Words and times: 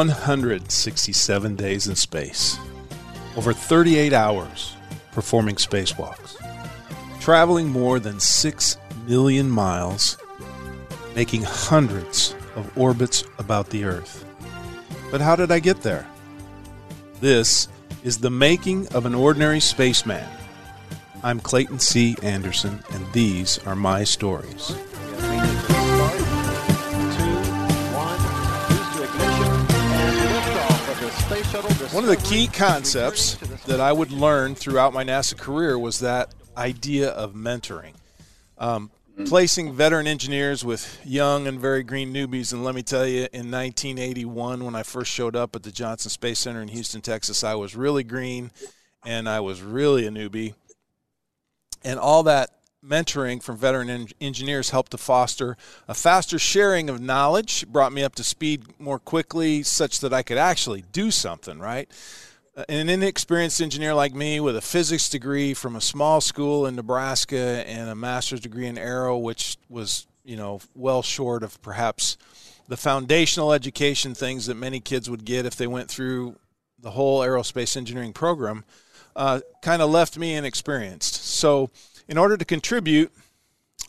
One 0.00 0.08
hundred 0.08 0.72
sixty-seven 0.72 1.56
days 1.56 1.86
in 1.86 1.94
space, 1.94 2.58
over 3.36 3.52
thirty-eight 3.52 4.14
hours 4.14 4.74
performing 5.12 5.56
spacewalks, 5.56 6.40
traveling 7.20 7.68
more 7.68 8.00
than 8.00 8.18
six 8.18 8.78
million 9.06 9.50
miles 9.50 10.16
making 11.14 11.42
hundreds 11.42 12.34
of 12.56 12.78
orbits 12.78 13.24
about 13.38 13.68
the 13.68 13.84
Earth. 13.84 14.24
But 15.10 15.20
how 15.20 15.36
did 15.36 15.52
I 15.52 15.58
get 15.58 15.82
there? 15.82 16.06
This 17.20 17.68
is 18.02 18.16
the 18.16 18.30
making 18.30 18.88
of 18.94 19.04
an 19.04 19.14
ordinary 19.14 19.60
spaceman. 19.60 20.26
I'm 21.22 21.40
Clayton 21.40 21.78
C. 21.78 22.16
Anderson, 22.22 22.82
and 22.94 23.12
these 23.12 23.58
are 23.66 23.76
my 23.76 24.04
stories. 24.04 24.74
One 31.00 32.04
of 32.04 32.10
the 32.10 32.20
key 32.22 32.46
concepts 32.46 33.36
that 33.64 33.80
I 33.80 33.90
would 33.90 34.12
learn 34.12 34.54
throughout 34.54 34.92
my 34.92 35.02
NASA 35.02 35.34
career 35.34 35.78
was 35.78 36.00
that 36.00 36.34
idea 36.58 37.08
of 37.10 37.32
mentoring. 37.32 37.94
Um, 38.58 38.90
placing 39.24 39.72
veteran 39.72 40.06
engineers 40.06 40.62
with 40.62 41.00
young 41.02 41.46
and 41.46 41.58
very 41.58 41.82
green 41.82 42.12
newbies. 42.12 42.52
And 42.52 42.64
let 42.64 42.74
me 42.74 42.82
tell 42.82 43.06
you, 43.06 43.28
in 43.32 43.50
1981, 43.50 44.62
when 44.62 44.74
I 44.74 44.82
first 44.82 45.10
showed 45.10 45.34
up 45.34 45.56
at 45.56 45.62
the 45.62 45.72
Johnson 45.72 46.10
Space 46.10 46.38
Center 46.38 46.60
in 46.60 46.68
Houston, 46.68 47.00
Texas, 47.00 47.42
I 47.42 47.54
was 47.54 47.74
really 47.74 48.04
green 48.04 48.50
and 49.02 49.26
I 49.26 49.40
was 49.40 49.62
really 49.62 50.06
a 50.06 50.10
newbie. 50.10 50.54
And 51.82 51.98
all 51.98 52.24
that 52.24 52.50
mentoring 52.84 53.42
from 53.42 53.56
veteran 53.56 53.90
en- 53.90 54.08
engineers 54.20 54.70
helped 54.70 54.92
to 54.92 54.98
foster 54.98 55.56
a 55.86 55.94
faster 55.94 56.38
sharing 56.38 56.88
of 56.88 57.00
knowledge, 57.00 57.66
brought 57.68 57.92
me 57.92 58.02
up 58.02 58.14
to 58.14 58.24
speed 58.24 58.64
more 58.78 58.98
quickly, 58.98 59.62
such 59.62 60.00
that 60.00 60.12
I 60.12 60.22
could 60.22 60.38
actually 60.38 60.84
do 60.92 61.10
something, 61.10 61.58
right? 61.58 61.90
an 62.68 62.88
inexperienced 62.88 63.60
engineer 63.60 63.94
like 63.94 64.14
me 64.14 64.40
with 64.40 64.56
a 64.56 64.60
physics 64.60 65.08
degree 65.08 65.54
from 65.54 65.76
a 65.76 65.80
small 65.80 66.20
school 66.20 66.66
in 66.66 66.74
Nebraska 66.74 67.64
and 67.66 67.88
a 67.88 67.94
master's 67.94 68.40
degree 68.40 68.66
in 68.66 68.76
aero, 68.76 69.16
which 69.16 69.56
was, 69.68 70.06
you 70.24 70.36
know, 70.36 70.60
well 70.74 71.02
short 71.02 71.42
of 71.42 71.60
perhaps 71.62 72.16
the 72.68 72.76
foundational 72.76 73.52
education 73.52 74.14
things 74.14 74.46
that 74.46 74.56
many 74.56 74.80
kids 74.80 75.08
would 75.08 75.24
get 75.24 75.46
if 75.46 75.56
they 75.56 75.66
went 75.66 75.88
through 75.88 76.36
the 76.78 76.90
whole 76.90 77.20
aerospace 77.20 77.76
engineering 77.76 78.12
program, 78.12 78.64
uh, 79.16 79.40
kind 79.62 79.82
of 79.82 79.90
left 79.90 80.16
me 80.16 80.34
inexperienced. 80.34 81.14
So, 81.14 81.70
in 82.10 82.18
order 82.18 82.36
to 82.36 82.44
contribute, 82.44 83.10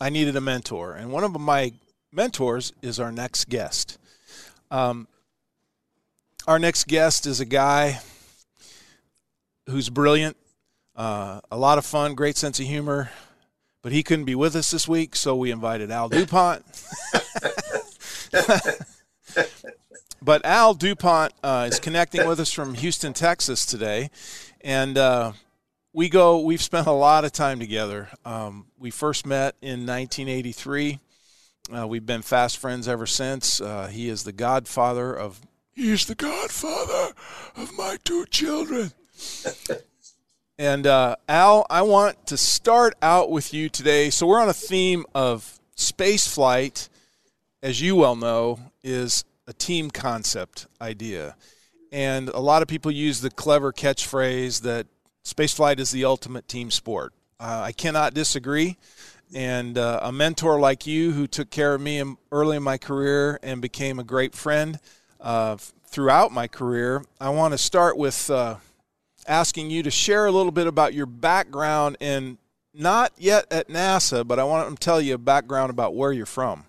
I 0.00 0.08
needed 0.08 0.36
a 0.36 0.40
mentor. 0.40 0.94
And 0.94 1.10
one 1.10 1.24
of 1.24 1.38
my 1.38 1.72
mentors 2.12 2.72
is 2.80 3.00
our 3.00 3.10
next 3.10 3.48
guest. 3.48 3.98
Um, 4.70 5.08
our 6.46 6.60
next 6.60 6.86
guest 6.86 7.26
is 7.26 7.40
a 7.40 7.44
guy 7.44 8.00
who's 9.68 9.90
brilliant, 9.90 10.36
uh, 10.94 11.40
a 11.50 11.56
lot 11.56 11.78
of 11.78 11.84
fun, 11.84 12.14
great 12.14 12.36
sense 12.36 12.60
of 12.60 12.66
humor, 12.66 13.10
but 13.82 13.90
he 13.90 14.04
couldn't 14.04 14.24
be 14.24 14.36
with 14.36 14.54
us 14.54 14.70
this 14.70 14.86
week, 14.86 15.16
so 15.16 15.34
we 15.34 15.50
invited 15.50 15.90
Al 15.90 16.08
Dupont. 16.10 16.64
but 20.22 20.44
Al 20.44 20.74
Dupont 20.74 21.32
uh, 21.42 21.68
is 21.70 21.80
connecting 21.80 22.26
with 22.28 22.38
us 22.38 22.52
from 22.52 22.74
Houston, 22.74 23.12
Texas 23.12 23.66
today, 23.66 24.10
and 24.60 24.96
uh, 24.96 25.32
we 25.92 26.08
go. 26.08 26.40
We've 26.40 26.62
spent 26.62 26.86
a 26.86 26.92
lot 26.92 27.24
of 27.24 27.32
time 27.32 27.58
together. 27.58 28.08
Um, 28.24 28.66
we 28.78 28.90
first 28.90 29.26
met 29.26 29.54
in 29.60 29.86
1983. 29.86 30.98
Uh, 31.74 31.86
we've 31.86 32.06
been 32.06 32.22
fast 32.22 32.58
friends 32.58 32.88
ever 32.88 33.06
since. 33.06 33.60
Uh, 33.60 33.86
he 33.86 34.08
is 34.08 34.24
the 34.24 34.32
godfather 34.32 35.14
of. 35.14 35.40
He 35.72 35.90
is 35.90 36.06
the 36.06 36.14
godfather 36.14 37.14
of 37.56 37.76
my 37.78 37.96
two 38.04 38.26
children 38.26 38.92
and 40.58 40.86
uh, 40.86 41.16
Al, 41.28 41.66
I 41.70 41.82
want 41.82 42.26
to 42.26 42.36
start 42.36 42.94
out 43.02 43.30
with 43.30 43.54
you 43.54 43.68
today. 43.68 44.10
So 44.10 44.26
we're 44.26 44.40
on 44.40 44.48
a 44.48 44.54
theme 44.54 45.04
of 45.14 45.58
space 45.74 46.26
flight, 46.26 46.88
as 47.62 47.80
you 47.80 47.96
well 47.96 48.16
know, 48.16 48.60
is 48.82 49.24
a 49.46 49.52
team 49.52 49.90
concept 49.90 50.66
idea. 50.80 51.36
And 51.90 52.28
a 52.28 52.40
lot 52.40 52.62
of 52.62 52.68
people 52.68 52.90
use 52.90 53.20
the 53.20 53.30
clever 53.30 53.72
catchphrase 53.72 54.62
that 54.62 54.86
spaceflight 55.24 55.78
is 55.78 55.90
the 55.90 56.04
ultimate 56.04 56.48
team 56.48 56.70
sport. 56.70 57.12
Uh, 57.38 57.62
I 57.64 57.72
cannot 57.72 58.14
disagree. 58.14 58.76
And 59.34 59.78
uh, 59.78 60.00
a 60.02 60.12
mentor 60.12 60.60
like 60.60 60.86
you, 60.86 61.12
who 61.12 61.26
took 61.26 61.50
care 61.50 61.74
of 61.74 61.80
me 61.80 62.02
early 62.30 62.58
in 62.58 62.62
my 62.62 62.76
career 62.76 63.38
and 63.42 63.62
became 63.62 63.98
a 63.98 64.04
great 64.04 64.34
friend 64.34 64.78
uh, 65.20 65.56
throughout 65.86 66.32
my 66.32 66.46
career, 66.48 67.04
I 67.20 67.30
want 67.30 67.52
to 67.52 67.58
start 67.58 67.96
with 67.96 68.28
uh, 68.28 68.56
asking 69.26 69.70
you 69.70 69.82
to 69.84 69.90
share 69.90 70.26
a 70.26 70.32
little 70.32 70.52
bit 70.52 70.66
about 70.66 70.94
your 70.94 71.06
background 71.06 71.96
in 72.00 72.38
not 72.74 73.12
yet 73.16 73.46
at 73.50 73.68
NASA, 73.68 74.26
but 74.26 74.38
I 74.38 74.44
want 74.44 74.68
to 74.70 74.76
tell 74.76 75.00
you 75.00 75.14
a 75.14 75.18
background 75.18 75.70
about 75.70 75.94
where 75.94 76.12
you're 76.12 76.26
from. 76.26 76.64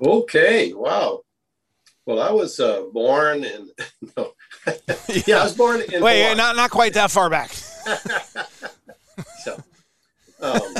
Okay, 0.00 0.72
wow. 0.72 1.22
Well, 2.06 2.20
I 2.20 2.30
was 2.30 2.60
uh, 2.60 2.84
born 2.92 3.42
in 3.44 3.70
no. 4.16 4.32
yeah, 5.26 5.40
I 5.40 5.44
was 5.44 5.56
born 5.56 5.80
in 5.92 6.02
Wait, 6.02 6.22
Hawaii. 6.22 6.36
not 6.36 6.56
not 6.56 6.70
quite 6.70 6.94
that 6.94 7.10
far 7.10 7.28
back. 7.28 7.50
so, 9.42 9.60
um, 10.40 10.74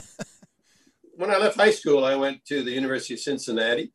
when 1.16 1.30
I 1.30 1.38
left 1.38 1.56
high 1.56 1.72
school, 1.72 2.04
I 2.04 2.14
went 2.14 2.44
to 2.46 2.62
the 2.62 2.70
University 2.70 3.14
of 3.14 3.20
Cincinnati 3.20 3.92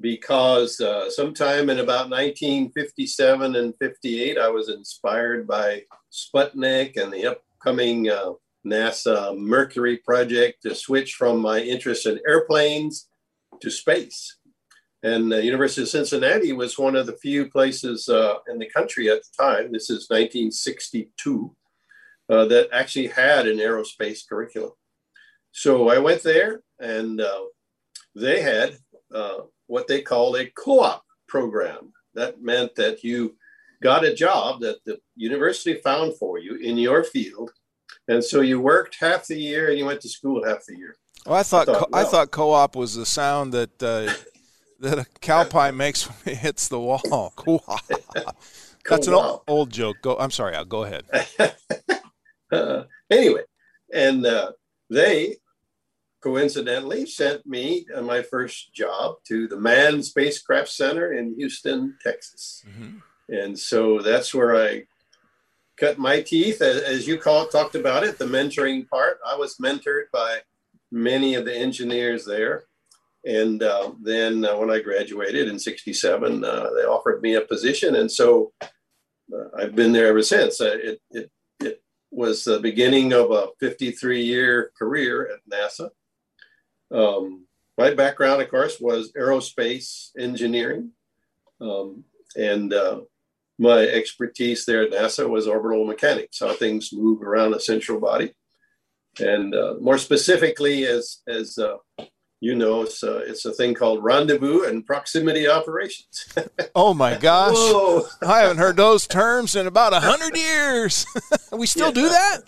because 0.00 0.80
uh, 0.80 1.08
sometime 1.08 1.70
in 1.70 1.78
about 1.78 2.10
1957 2.10 3.56
and 3.56 3.74
58, 3.80 4.36
I 4.36 4.48
was 4.48 4.68
inspired 4.68 5.46
by 5.46 5.82
Sputnik 6.12 7.00
and 7.00 7.12
the 7.12 7.26
upcoming 7.26 8.10
uh, 8.10 8.32
NASA 8.66 9.38
Mercury 9.38 9.98
project 9.98 10.62
to 10.62 10.74
switch 10.74 11.14
from 11.14 11.40
my 11.40 11.60
interest 11.60 12.06
in 12.06 12.20
airplanes 12.28 13.08
to 13.60 13.70
space. 13.70 14.36
And 15.06 15.30
the 15.30 15.44
University 15.44 15.82
of 15.82 15.88
Cincinnati 15.88 16.52
was 16.52 16.76
one 16.76 16.96
of 16.96 17.06
the 17.06 17.16
few 17.18 17.48
places 17.48 18.08
uh, 18.08 18.38
in 18.50 18.58
the 18.58 18.68
country 18.68 19.08
at 19.08 19.22
the 19.22 19.44
time, 19.44 19.70
this 19.70 19.88
is 19.88 20.10
1962, 20.10 21.54
uh, 22.28 22.44
that 22.46 22.68
actually 22.72 23.06
had 23.06 23.46
an 23.46 23.58
aerospace 23.58 24.28
curriculum. 24.28 24.72
So 25.52 25.90
I 25.90 25.98
went 25.98 26.24
there 26.24 26.62
and 26.80 27.20
uh, 27.20 27.44
they 28.16 28.42
had 28.42 28.78
uh, 29.14 29.42
what 29.68 29.86
they 29.86 30.02
called 30.02 30.38
a 30.38 30.46
co 30.46 30.80
op 30.80 31.04
program. 31.28 31.92
That 32.14 32.42
meant 32.42 32.74
that 32.74 33.04
you 33.04 33.36
got 33.84 34.04
a 34.04 34.12
job 34.12 34.60
that 34.62 34.78
the 34.86 34.98
university 35.14 35.74
found 35.74 36.18
for 36.18 36.40
you 36.40 36.56
in 36.56 36.76
your 36.78 37.04
field. 37.04 37.52
And 38.08 38.24
so 38.24 38.40
you 38.40 38.60
worked 38.60 38.96
half 38.98 39.28
the 39.28 39.40
year 39.40 39.68
and 39.68 39.78
you 39.78 39.86
went 39.86 40.00
to 40.00 40.08
school 40.08 40.44
half 40.44 40.66
the 40.66 40.76
year. 40.76 40.96
Oh, 41.26 41.34
I 41.34 41.44
thought 41.44 41.68
I 41.68 41.72
thought, 41.74 41.90
well, 41.92 42.06
I 42.06 42.10
thought 42.10 42.30
co-op 42.32 42.74
was 42.74 42.96
the 42.96 43.06
sound 43.06 43.52
that 43.52 43.80
uh, 43.80 44.12
that 44.80 44.98
a 44.98 45.06
cow 45.20 45.44
pie 45.44 45.70
makes 45.70 46.04
when 46.04 46.34
it 46.34 46.38
hits 46.38 46.68
the 46.68 46.80
wall. 46.80 47.32
That's 48.88 49.06
an 49.08 49.14
old, 49.14 49.42
old, 49.48 49.70
joke. 49.70 49.96
Go. 50.02 50.16
I'm 50.16 50.30
sorry. 50.30 50.54
I'll 50.54 50.64
go 50.64 50.84
ahead. 50.84 51.04
uh, 52.52 52.84
anyway, 53.10 53.42
and 53.92 54.24
uh, 54.24 54.52
they 54.90 55.36
coincidentally 56.22 57.06
sent 57.06 57.46
me 57.46 57.86
uh, 57.94 58.02
my 58.02 58.22
first 58.22 58.72
job 58.72 59.16
to 59.26 59.48
the 59.48 59.58
Manned 59.58 60.04
Spacecraft 60.04 60.68
Center 60.68 61.12
in 61.12 61.34
Houston, 61.36 61.96
Texas. 62.02 62.64
Mm-hmm. 62.68 62.98
And 63.28 63.58
so 63.58 64.00
that's 64.00 64.32
where 64.32 64.56
I 64.56 64.84
cut 65.76 65.98
my 65.98 66.20
teeth, 66.20 66.62
as 66.62 67.06
you 67.06 67.18
call, 67.18 67.46
talked 67.46 67.74
about 67.74 68.04
it, 68.04 68.18
the 68.18 68.24
mentoring 68.24 68.88
part. 68.88 69.18
I 69.26 69.36
was 69.36 69.56
mentored 69.56 70.04
by 70.12 70.38
many 70.90 71.34
of 71.34 71.44
the 71.44 71.54
engineers 71.54 72.24
there. 72.24 72.64
And 73.26 73.62
uh, 73.62 73.92
then 74.00 74.44
uh, 74.44 74.56
when 74.56 74.70
I 74.70 74.80
graduated 74.80 75.48
in 75.48 75.58
67, 75.58 76.44
uh, 76.44 76.70
they 76.76 76.82
offered 76.82 77.22
me 77.22 77.34
a 77.34 77.40
position. 77.40 77.96
And 77.96 78.10
so 78.10 78.52
uh, 78.62 79.48
I've 79.58 79.74
been 79.74 79.92
there 79.92 80.06
ever 80.06 80.22
since. 80.22 80.60
Uh, 80.60 80.76
it, 80.80 81.02
it, 81.10 81.30
it 81.60 81.82
was 82.10 82.44
the 82.44 82.60
beginning 82.60 83.12
of 83.12 83.32
a 83.32 83.48
53 83.58 84.22
year 84.22 84.70
career 84.78 85.28
at 85.28 85.40
NASA. 85.50 85.90
Um, 86.92 87.46
my 87.76 87.92
background, 87.92 88.40
of 88.40 88.48
course, 88.48 88.78
was 88.80 89.12
aerospace 89.12 90.10
engineering. 90.16 90.92
Um, 91.60 92.04
and 92.36 92.72
my 93.58 93.80
expertise 93.80 94.64
there 94.64 94.82
at 94.82 94.92
NASA 94.92 95.28
was 95.28 95.46
orbital 95.46 95.84
mechanics, 95.84 96.40
how 96.40 96.52
things 96.52 96.92
move 96.92 97.22
around 97.22 97.54
a 97.54 97.60
central 97.60 97.98
body. 97.98 98.34
And 99.18 99.54
uh, 99.54 99.74
more 99.80 99.98
specifically, 99.98 100.84
as, 100.84 101.22
as 101.26 101.58
uh, 101.58 101.76
you 102.40 102.54
know, 102.54 102.82
it's, 102.82 103.02
uh, 103.02 103.22
it's 103.26 103.44
a 103.44 103.52
thing 103.52 103.74
called 103.74 104.04
rendezvous 104.04 104.64
and 104.64 104.84
proximity 104.84 105.48
operations. 105.48 106.26
oh 106.74 106.92
my 106.92 107.16
gosh. 107.16 107.54
Whoa. 107.54 108.06
I 108.22 108.40
haven't 108.40 108.58
heard 108.58 108.76
those 108.76 109.06
terms 109.06 109.56
in 109.56 109.66
about 109.66 109.94
a 109.94 110.00
hundred 110.00 110.36
years. 110.36 111.06
we 111.52 111.66
still 111.66 111.88
yeah. 111.88 111.92
do 111.92 112.08
that? 112.08 112.38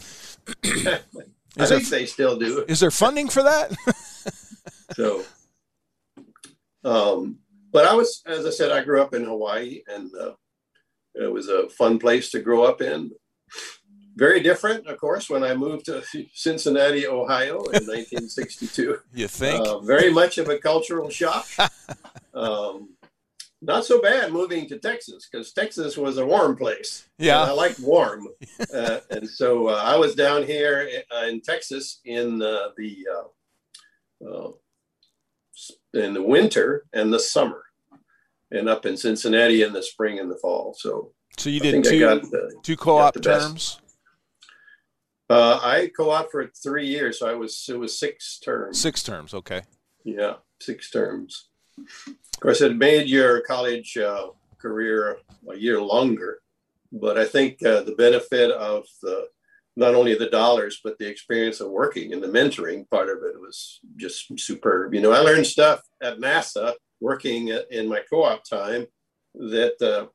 I 1.58 1.66
think 1.66 1.88
there, 1.88 1.98
they 1.98 2.06
still 2.06 2.38
do. 2.38 2.64
Is 2.68 2.80
there 2.80 2.90
funding 2.90 3.28
for 3.28 3.42
that? 3.42 3.74
so, 4.94 5.24
um, 6.84 7.38
but 7.72 7.86
I 7.86 7.94
was, 7.94 8.22
as 8.26 8.46
I 8.46 8.50
said, 8.50 8.70
I 8.70 8.84
grew 8.84 9.00
up 9.00 9.14
in 9.14 9.24
Hawaii 9.24 9.82
and 9.88 10.10
uh, 10.14 10.32
it 11.14 11.32
was 11.32 11.48
a 11.48 11.68
fun 11.70 11.98
place 11.98 12.30
to 12.30 12.40
grow 12.40 12.64
up 12.64 12.82
in. 12.82 13.10
Very 14.18 14.40
different, 14.40 14.88
of 14.88 14.98
course, 14.98 15.30
when 15.30 15.44
I 15.44 15.54
moved 15.54 15.84
to 15.86 16.02
Cincinnati, 16.34 17.06
Ohio 17.06 17.58
in 17.66 17.86
1962. 17.86 18.98
You 19.14 19.28
think? 19.28 19.64
Uh, 19.64 19.78
very 19.78 20.12
much 20.12 20.38
of 20.38 20.48
a 20.48 20.58
cultural 20.58 21.08
shock. 21.08 21.46
um, 22.34 22.88
not 23.62 23.84
so 23.84 24.02
bad 24.02 24.32
moving 24.32 24.68
to 24.68 24.78
Texas 24.78 25.28
because 25.30 25.52
Texas 25.52 25.96
was 25.96 26.18
a 26.18 26.26
warm 26.26 26.56
place. 26.56 27.08
Yeah, 27.18 27.42
I 27.42 27.52
liked 27.52 27.78
warm, 27.80 28.28
uh, 28.72 29.00
and 29.10 29.28
so 29.28 29.68
uh, 29.68 29.82
I 29.84 29.96
was 29.96 30.14
down 30.14 30.44
here 30.44 30.88
uh, 31.16 31.26
in 31.26 31.40
Texas 31.40 32.00
in 32.04 32.40
uh, 32.40 32.68
the 32.76 33.06
uh, 33.16 34.28
uh, 34.28 34.50
in 35.94 36.14
the 36.14 36.22
winter 36.22 36.84
and 36.92 37.12
the 37.12 37.18
summer 37.18 37.64
and 38.50 38.68
up 38.68 38.86
in 38.86 38.96
Cincinnati 38.96 39.62
in 39.62 39.72
the 39.72 39.82
spring 39.82 40.20
and 40.20 40.30
the 40.30 40.36
fall. 40.36 40.74
So, 40.78 41.12
so 41.36 41.50
you 41.50 41.60
did 41.60 41.84
two, 41.84 42.22
two 42.62 42.76
co-op 42.76 43.20
terms. 43.20 43.80
Uh, 45.30 45.60
I 45.62 45.90
co-op 45.94 46.30
for 46.30 46.46
three 46.46 46.86
years, 46.86 47.18
so 47.18 47.28
I 47.28 47.34
was 47.34 47.66
it 47.68 47.78
was 47.78 47.98
six 47.98 48.38
terms. 48.38 48.80
Six 48.80 49.02
terms, 49.02 49.34
okay. 49.34 49.62
Yeah, 50.04 50.34
six 50.60 50.90
terms. 50.90 51.48
Of 51.78 52.40
course, 52.40 52.60
it 52.60 52.76
made 52.76 53.08
your 53.08 53.42
college 53.42 53.96
uh, 53.98 54.28
career 54.58 55.18
a 55.50 55.56
year 55.56 55.80
longer, 55.80 56.40
but 56.92 57.18
I 57.18 57.24
think 57.26 57.62
uh, 57.62 57.82
the 57.82 57.94
benefit 57.96 58.50
of 58.50 58.84
the 59.02 59.28
not 59.76 59.94
only 59.94 60.14
the 60.14 60.30
dollars 60.30 60.80
but 60.82 60.98
the 60.98 61.06
experience 61.06 61.60
of 61.60 61.70
working 61.70 62.12
and 62.12 62.22
the 62.22 62.26
mentoring 62.26 62.88
part 62.90 63.08
of 63.08 63.18
it 63.18 63.38
was 63.40 63.80
just 63.96 64.38
superb. 64.38 64.92
You 64.94 65.00
know, 65.00 65.12
I 65.12 65.20
learned 65.20 65.46
stuff 65.46 65.82
at 66.02 66.18
NASA 66.18 66.74
working 67.00 67.56
in 67.70 67.88
my 67.88 68.00
co-op 68.10 68.42
time 68.44 68.86
that 69.34 69.80
uh, 69.80 70.06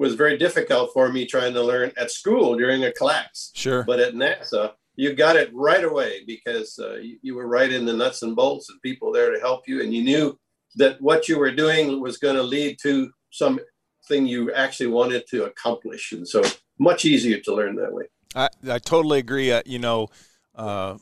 was 0.00 0.14
very 0.14 0.38
difficult 0.38 0.90
for 0.94 1.12
me 1.12 1.26
trying 1.26 1.52
to 1.52 1.62
learn 1.62 1.92
at 1.98 2.10
school 2.10 2.56
during 2.56 2.84
a 2.84 2.92
class. 2.92 3.50
Sure. 3.54 3.84
But 3.84 4.00
at 4.00 4.14
NASA, 4.14 4.72
you 4.96 5.12
got 5.12 5.36
it 5.36 5.50
right 5.52 5.84
away 5.84 6.24
because 6.26 6.78
uh, 6.78 6.94
you, 6.94 7.18
you, 7.20 7.34
were 7.34 7.46
right 7.46 7.70
in 7.70 7.84
the 7.84 7.92
nuts 7.92 8.22
and 8.22 8.34
bolts 8.34 8.70
and 8.70 8.80
people 8.80 9.12
there 9.12 9.30
to 9.30 9.38
help 9.38 9.68
you, 9.68 9.82
and 9.82 9.92
you 9.92 10.02
knew 10.02 10.38
that 10.76 10.98
what 11.02 11.28
you 11.28 11.38
were 11.38 11.50
doing 11.50 12.00
was 12.00 12.16
going 12.16 12.36
to 12.36 12.42
lead 12.42 12.78
to 12.82 13.10
something 13.30 14.26
you 14.26 14.50
actually 14.54 14.86
wanted 14.86 15.24
to 15.28 15.44
accomplish, 15.44 16.12
and 16.12 16.26
so 16.26 16.42
much 16.78 17.04
easier 17.04 17.38
to 17.40 17.54
learn 17.54 17.76
that 17.76 17.92
way. 17.92 18.04
I, 18.34 18.48
I 18.68 18.78
totally 18.78 19.18
agree. 19.18 19.52
Uh, 19.52 19.62
you 19.66 19.78
know, 19.78 20.08
uh, 20.54 20.96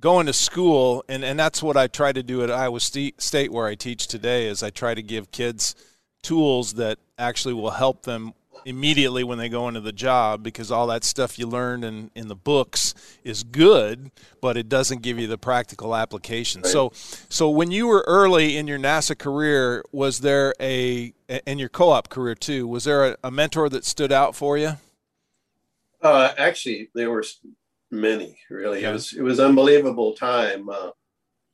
going 0.00 0.24
to 0.26 0.32
school, 0.32 1.04
and, 1.10 1.22
and 1.22 1.38
that's 1.38 1.62
what 1.62 1.76
I 1.76 1.88
try 1.88 2.12
to 2.12 2.22
do 2.22 2.42
at 2.42 2.50
Iowa 2.50 2.80
State, 2.80 3.52
where 3.52 3.66
I 3.66 3.74
teach 3.74 4.06
today, 4.06 4.46
is 4.46 4.62
I 4.62 4.70
try 4.70 4.94
to 4.94 5.02
give 5.02 5.30
kids 5.30 5.74
tools 6.22 6.74
that 6.74 6.98
actually 7.18 7.54
will 7.54 7.70
help 7.70 8.02
them 8.02 8.34
immediately 8.64 9.24
when 9.24 9.38
they 9.38 9.48
go 9.48 9.68
into 9.68 9.80
the 9.80 9.92
job 9.92 10.42
because 10.42 10.70
all 10.70 10.86
that 10.88 11.04
stuff 11.04 11.38
you 11.38 11.46
learned 11.46 11.84
in, 11.84 12.10
in 12.14 12.28
the 12.28 12.34
books 12.34 12.94
is 13.24 13.42
good, 13.42 14.10
but 14.40 14.56
it 14.56 14.68
doesn't 14.68 15.00
give 15.02 15.18
you 15.18 15.26
the 15.26 15.38
practical 15.38 15.94
application. 15.94 16.62
Right. 16.62 16.70
So, 16.70 16.92
so 17.28 17.48
when 17.48 17.70
you 17.70 17.86
were 17.86 18.04
early 18.06 18.56
in 18.56 18.66
your 18.66 18.78
NASA 18.78 19.16
career, 19.16 19.84
was 19.92 20.20
there 20.20 20.54
a, 20.60 21.12
in 21.46 21.58
your 21.58 21.68
co-op 21.68 22.08
career 22.08 22.34
too, 22.34 22.66
was 22.66 22.84
there 22.84 23.12
a, 23.12 23.16
a 23.24 23.30
mentor 23.30 23.68
that 23.70 23.84
stood 23.84 24.12
out 24.12 24.34
for 24.34 24.58
you? 24.58 24.72
Uh, 26.02 26.32
actually, 26.36 26.90
there 26.94 27.10
were 27.10 27.24
many 27.90 28.38
really. 28.50 28.82
Yeah. 28.82 28.90
It 28.90 28.92
was 28.92 29.12
it 29.14 29.22
was 29.22 29.40
unbelievable 29.40 30.12
time. 30.12 30.68
Uh, 30.68 30.90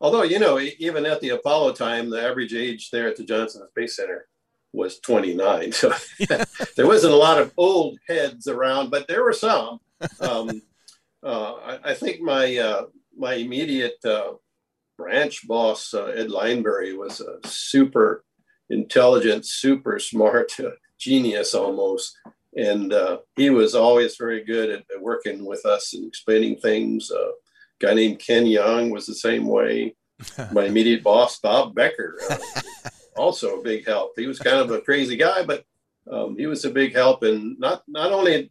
although 0.01 0.23
you 0.23 0.39
know, 0.39 0.61
even 0.79 1.07
at 1.07 1.21
the 1.21 1.31
Apollo 1.31 1.73
time, 1.73 2.11
the 2.11 2.23
average 2.23 2.53
age 2.53 2.91
there 2.91 3.09
at 3.09 3.17
the 3.17 3.25
Johnson 3.25 3.67
Space 3.71 3.97
Center 3.97 4.27
was 4.75 4.99
29. 5.01 5.73
So 5.73 5.93
there 6.77 6.87
wasn't 6.87 7.13
a 7.13 7.17
lot 7.17 7.41
of 7.41 7.53
old 7.57 7.99
heads 8.09 8.47
around, 8.47 8.91
but 8.91 9.09
there 9.09 9.23
were 9.23 9.33
some. 9.33 9.81
Um, 10.21 10.63
uh, 11.23 11.53
I, 11.55 11.79
I, 11.91 11.95
think 11.95 12.21
my 12.21 12.57
uh, 12.57 12.87
my 13.17 13.35
immediate 13.35 14.05
uh, 14.05 14.33
branch 14.99 15.47
boss 15.47 15.95
uh, 15.95 16.07
Ed 16.07 16.29
Lineberry 16.29 16.97
was 16.97 17.21
a 17.21 17.39
super 17.49 18.25
intelligent, 18.69 19.47
super 19.47 19.99
smart 19.99 20.53
genius 20.99 21.55
almost 21.55 22.17
and 22.57 22.93
uh, 22.93 23.19
he 23.37 23.51
was 23.51 23.75
always 23.75 24.17
very 24.17 24.45
good 24.45 24.71
at, 24.71 24.85
at, 24.95 25.03
working 25.03 25.45
with 25.45 25.67
us 25.67 25.95
and 25.95 26.07
explaining 26.07 26.57
things. 26.57 27.11
Uh, 27.11 27.31
a 27.31 27.33
guy 27.81 27.95
named 27.95 28.21
Ken 28.21 28.47
Young 28.47 28.91
was 28.91 29.07
the 29.07 29.15
same 29.15 29.47
way. 29.47 29.97
My 30.53 30.67
immediate 30.67 31.03
boss, 31.03 31.41
Bob 31.41 31.75
Becker, 31.75 32.17
also 33.17 33.61
a 33.61 33.63
big 33.63 33.87
help. 33.87 34.13
He 34.17 34.27
was 34.27 34.39
kind 34.39 34.57
of 34.57 34.71
a 34.71 34.81
crazy 34.81 35.17
guy, 35.17 35.45
but 35.45 35.65
um, 36.11 36.37
he 36.37 36.47
was 36.47 36.65
a 36.65 36.71
big 36.71 36.95
help 36.95 37.25
in 37.25 37.57
not 37.59 37.83
not 37.89 38.13
only 38.13 38.51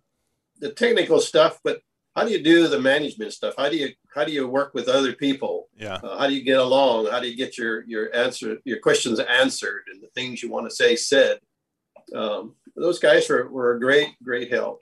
the 0.60 0.72
technical 0.72 1.20
stuff, 1.20 1.60
but 1.64 1.82
how 2.16 2.24
do 2.24 2.32
you 2.32 2.44
do 2.44 2.68
the 2.68 2.80
management 2.80 3.34
stuff? 3.34 3.56
How 3.58 3.70
do 3.70 3.78
you 3.78 3.90
how 4.14 4.24
do 4.24 4.32
you 4.32 4.48
work 4.48 4.74
with 4.74 4.88
other 4.88 5.14
people? 5.14 5.68
Yeah. 5.78 5.96
Uh, 5.96 6.18
how 6.18 6.28
do 6.28 6.34
you 6.34 6.44
get 6.44 6.60
along? 6.60 7.08
How 7.08 7.20
do 7.20 7.28
you 7.28 7.36
get 7.36 7.58
your 7.58 7.84
your 7.86 8.14
answer 8.16 8.58
your 8.66 8.80
questions 8.80 9.20
answered 9.20 9.84
and 9.92 10.02
the 10.02 10.08
things 10.08 10.42
you 10.42 10.50
want 10.50 10.70
to 10.70 10.76
say 10.76 10.96
said? 10.96 11.40
Um, 12.14 12.56
those 12.76 13.00
guys 13.00 13.30
were, 13.30 13.48
were 13.50 13.76
a 13.76 13.80
great, 13.80 14.10
great 14.24 14.52
help. 14.52 14.82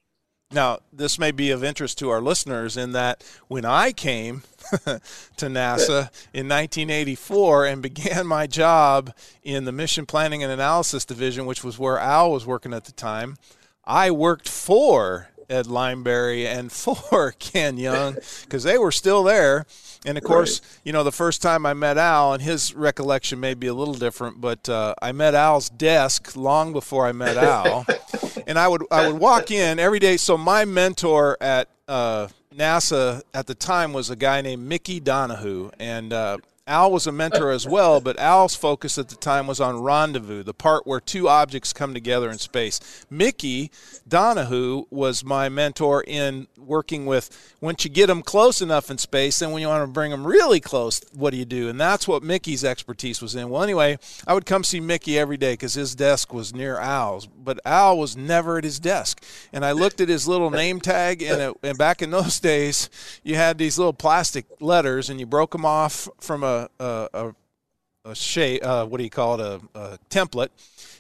Now, 0.54 0.80
this 0.92 1.18
may 1.18 1.32
be 1.32 1.52
of 1.52 1.64
interest 1.64 1.98
to 2.00 2.10
our 2.10 2.22
listeners 2.22 2.76
in 2.76 2.92
that 2.92 3.24
when 3.48 3.64
I 3.64 3.94
came 3.94 4.44
to 4.72 5.46
NASA 5.46 6.10
in 6.34 6.50
1984 6.50 7.66
and 7.66 7.82
began 7.82 8.28
my 8.28 8.48
job 8.48 9.14
in 9.44 9.64
the 9.64 9.72
Mission 9.72 10.06
Planning 10.06 10.44
and 10.44 10.52
Analysis 10.52 11.06
Division, 11.06 11.46
which 11.46 11.64
was 11.64 11.80
where 11.80 11.98
Al 11.98 12.32
was 12.32 12.46
working 12.46 12.74
at 12.74 12.86
the 12.86 12.92
time, 12.92 13.38
I 13.86 14.12
worked 14.12 14.50
for 14.50 15.30
Ed 15.52 15.66
Lineberry 15.66 16.46
and 16.46 16.72
for 16.72 17.34
Ken 17.38 17.78
Young 17.78 18.16
because 18.44 18.64
they 18.64 18.78
were 18.78 18.92
still 18.92 19.24
there. 19.24 19.66
And 20.04 20.18
of 20.18 20.24
course, 20.24 20.62
right. 20.62 20.80
you 20.86 20.94
know, 20.94 21.04
the 21.04 21.12
first 21.12 21.44
time 21.44 21.64
I 21.66 21.76
met 21.76 21.98
Al, 21.98 22.34
and 22.34 22.42
his 22.42 22.74
recollection 22.74 23.40
may 23.40 23.54
be 23.54 23.68
a 23.68 23.74
little 23.74 23.94
different, 23.94 24.42
but 24.42 24.68
uh, 24.68 24.96
I 25.00 25.12
met 25.12 25.36
Al's 25.36 25.70
desk 25.70 26.36
long 26.36 26.74
before 26.74 27.06
I 27.06 27.12
met 27.12 27.38
Al, 27.38 27.86
and 28.48 28.58
I 28.58 28.68
would 28.68 28.84
I 28.90 29.08
would 29.08 29.20
walk 29.20 29.52
in 29.52 29.78
every 29.78 30.00
day. 30.00 30.18
So 30.18 30.38
my 30.38 30.66
mentor 30.66 31.38
at 31.40 31.68
uh, 31.88 32.30
NASA 32.56 33.22
at 33.34 33.46
the 33.46 33.54
time 33.54 33.94
was 33.94 34.10
a 34.10 34.16
guy 34.16 34.42
named 34.42 34.68
Mickey 34.68 35.00
Donahue, 35.00 35.70
and 35.80 36.12
uh, 36.12 36.38
Al 36.68 36.92
was 36.92 37.08
a 37.08 37.12
mentor 37.12 37.50
as 37.50 37.68
well, 37.68 38.00
but 38.00 38.20
Al's 38.20 38.56
focus 38.56 38.98
at 38.98 39.10
the 39.10 39.16
time 39.16 39.48
was 39.48 39.60
on 39.60 39.82
rendezvous, 39.82 40.44
the 40.44 40.54
part 40.54 40.86
where 40.86 41.00
two 41.00 41.28
objects 41.28 41.74
come 41.74 41.94
together 41.94 42.30
in 42.30 42.38
space. 42.38 42.80
Mickey 43.10 43.72
Donahue 44.08 44.86
was 44.92 45.24
my 45.24 45.50
mentor 45.50 46.04
in 46.06 46.48
working 46.58 47.06
with 47.08 47.56
once 47.62 47.84
you 47.84 47.90
get 47.90 48.08
them 48.08 48.22
close 48.22 48.62
enough 48.62 48.92
in 48.92 48.98
space, 48.98 49.40
then 49.40 49.52
when 49.52 49.62
you 49.62 49.68
want 49.68 49.84
to 49.84 49.92
bring 49.92 50.12
them 50.12 50.26
really 50.26 50.60
close, 50.60 51.02
what 51.14 51.32
do 51.32 51.38
you 51.38 51.46
do? 51.46 51.68
And 51.68 51.80
that's 51.80 52.08
what 52.08 52.24
Mickey's 52.24 52.64
expertise 52.64 53.22
was 53.22 53.36
in. 53.36 53.50
Well, 53.50 53.64
anyway, 53.64 53.98
I 54.28 54.34
would 54.34 54.46
come 54.46 54.64
see 54.64 54.80
Mickey 54.80 55.18
every 55.18 55.38
day 55.38 55.54
because 55.54 55.74
his 55.74 55.96
desk 55.96 56.34
was 56.34 56.54
near 56.54 56.78
Al's, 56.78 57.28
but 57.28 57.60
Al 57.66 57.98
was 57.98 58.16
never 58.16 58.58
at 58.58 58.64
his 58.64 58.80
desk. 58.80 59.24
And 59.52 59.66
I 59.66 59.72
looked 59.72 60.00
at 60.00 60.10
his 60.10 60.28
little 60.28 60.52
name 60.52 60.80
tag, 60.80 61.22
and, 61.24 61.42
it, 61.42 61.58
and 61.64 61.78
back 61.78 62.02
in 62.02 62.12
those 62.12 62.40
days, 62.52 62.90
you 63.24 63.36
had 63.36 63.58
these 63.58 63.78
little 63.78 63.94
plastic 63.94 64.46
letters, 64.60 65.10
and 65.10 65.20
you 65.20 65.26
broke 65.26 65.52
them 65.52 65.66
off 65.66 66.08
from 66.20 66.44
a 66.44 66.51
a 66.80 67.10
a, 67.14 67.36
a 68.06 68.16
shape. 68.16 68.64
Uh, 68.64 68.86
what 68.86 68.98
do 68.98 69.04
you 69.04 69.10
call 69.10 69.40
it? 69.40 69.42
A, 69.42 69.80
a, 69.80 70.00
template. 70.10 70.50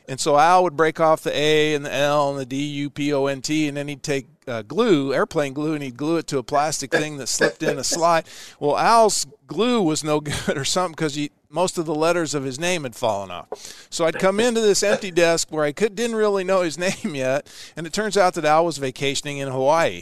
And 0.08 0.20
so 0.20 0.38
Al 0.38 0.64
would 0.64 0.76
break 0.76 1.00
off 1.00 1.22
the 1.24 1.36
A 1.36 1.74
and 1.74 1.86
the 1.86 1.94
L 1.94 2.32
and 2.32 2.40
the 2.40 2.46
D 2.46 2.58
U 2.58 2.90
P 2.90 3.14
O 3.14 3.28
N 3.28 3.42
T, 3.42 3.68
and 3.68 3.78
then 3.78 3.88
he'd 3.88 4.04
take 4.04 4.28
uh, 4.48 4.62
glue, 4.64 5.14
airplane 5.14 5.54
glue, 5.54 5.74
and 5.74 5.84
he'd 5.84 5.98
glue 5.98 6.18
it 6.18 6.28
to 6.28 6.38
a 6.38 6.44
plastic 6.44 6.92
thing 6.92 7.18
that 7.18 7.28
slipped 7.28 7.64
in 7.64 7.78
a 7.78 7.84
slide. 7.84 8.26
Well, 8.60 8.78
Al's 8.78 9.26
glue 9.48 9.82
was 9.82 10.04
no 10.04 10.20
good 10.22 10.58
or 10.58 10.66
something 10.66 10.94
because 10.94 11.18
most 11.50 11.78
of 11.78 11.86
the 11.86 11.96
letters 11.96 12.34
of 12.34 12.44
his 12.44 12.60
name 12.60 12.84
had 12.84 12.96
fallen 12.96 13.30
off. 13.30 13.48
So 13.90 14.06
I'd 14.06 14.20
come 14.20 14.40
into 14.40 14.62
this 14.62 14.84
empty 14.84 15.12
desk 15.12 15.52
where 15.52 15.64
I 15.64 15.72
could, 15.72 15.96
didn't 15.96 16.16
really 16.16 16.44
know 16.44 16.62
his 16.62 16.78
name 17.06 17.16
yet, 17.16 17.52
and 17.76 17.86
it 17.86 17.94
turns 17.94 18.18
out 18.18 18.34
that 18.36 18.46
Al 18.46 18.66
was 18.66 18.78
vacationing 18.78 19.38
in 19.38 19.48
Hawaii. 19.50 20.02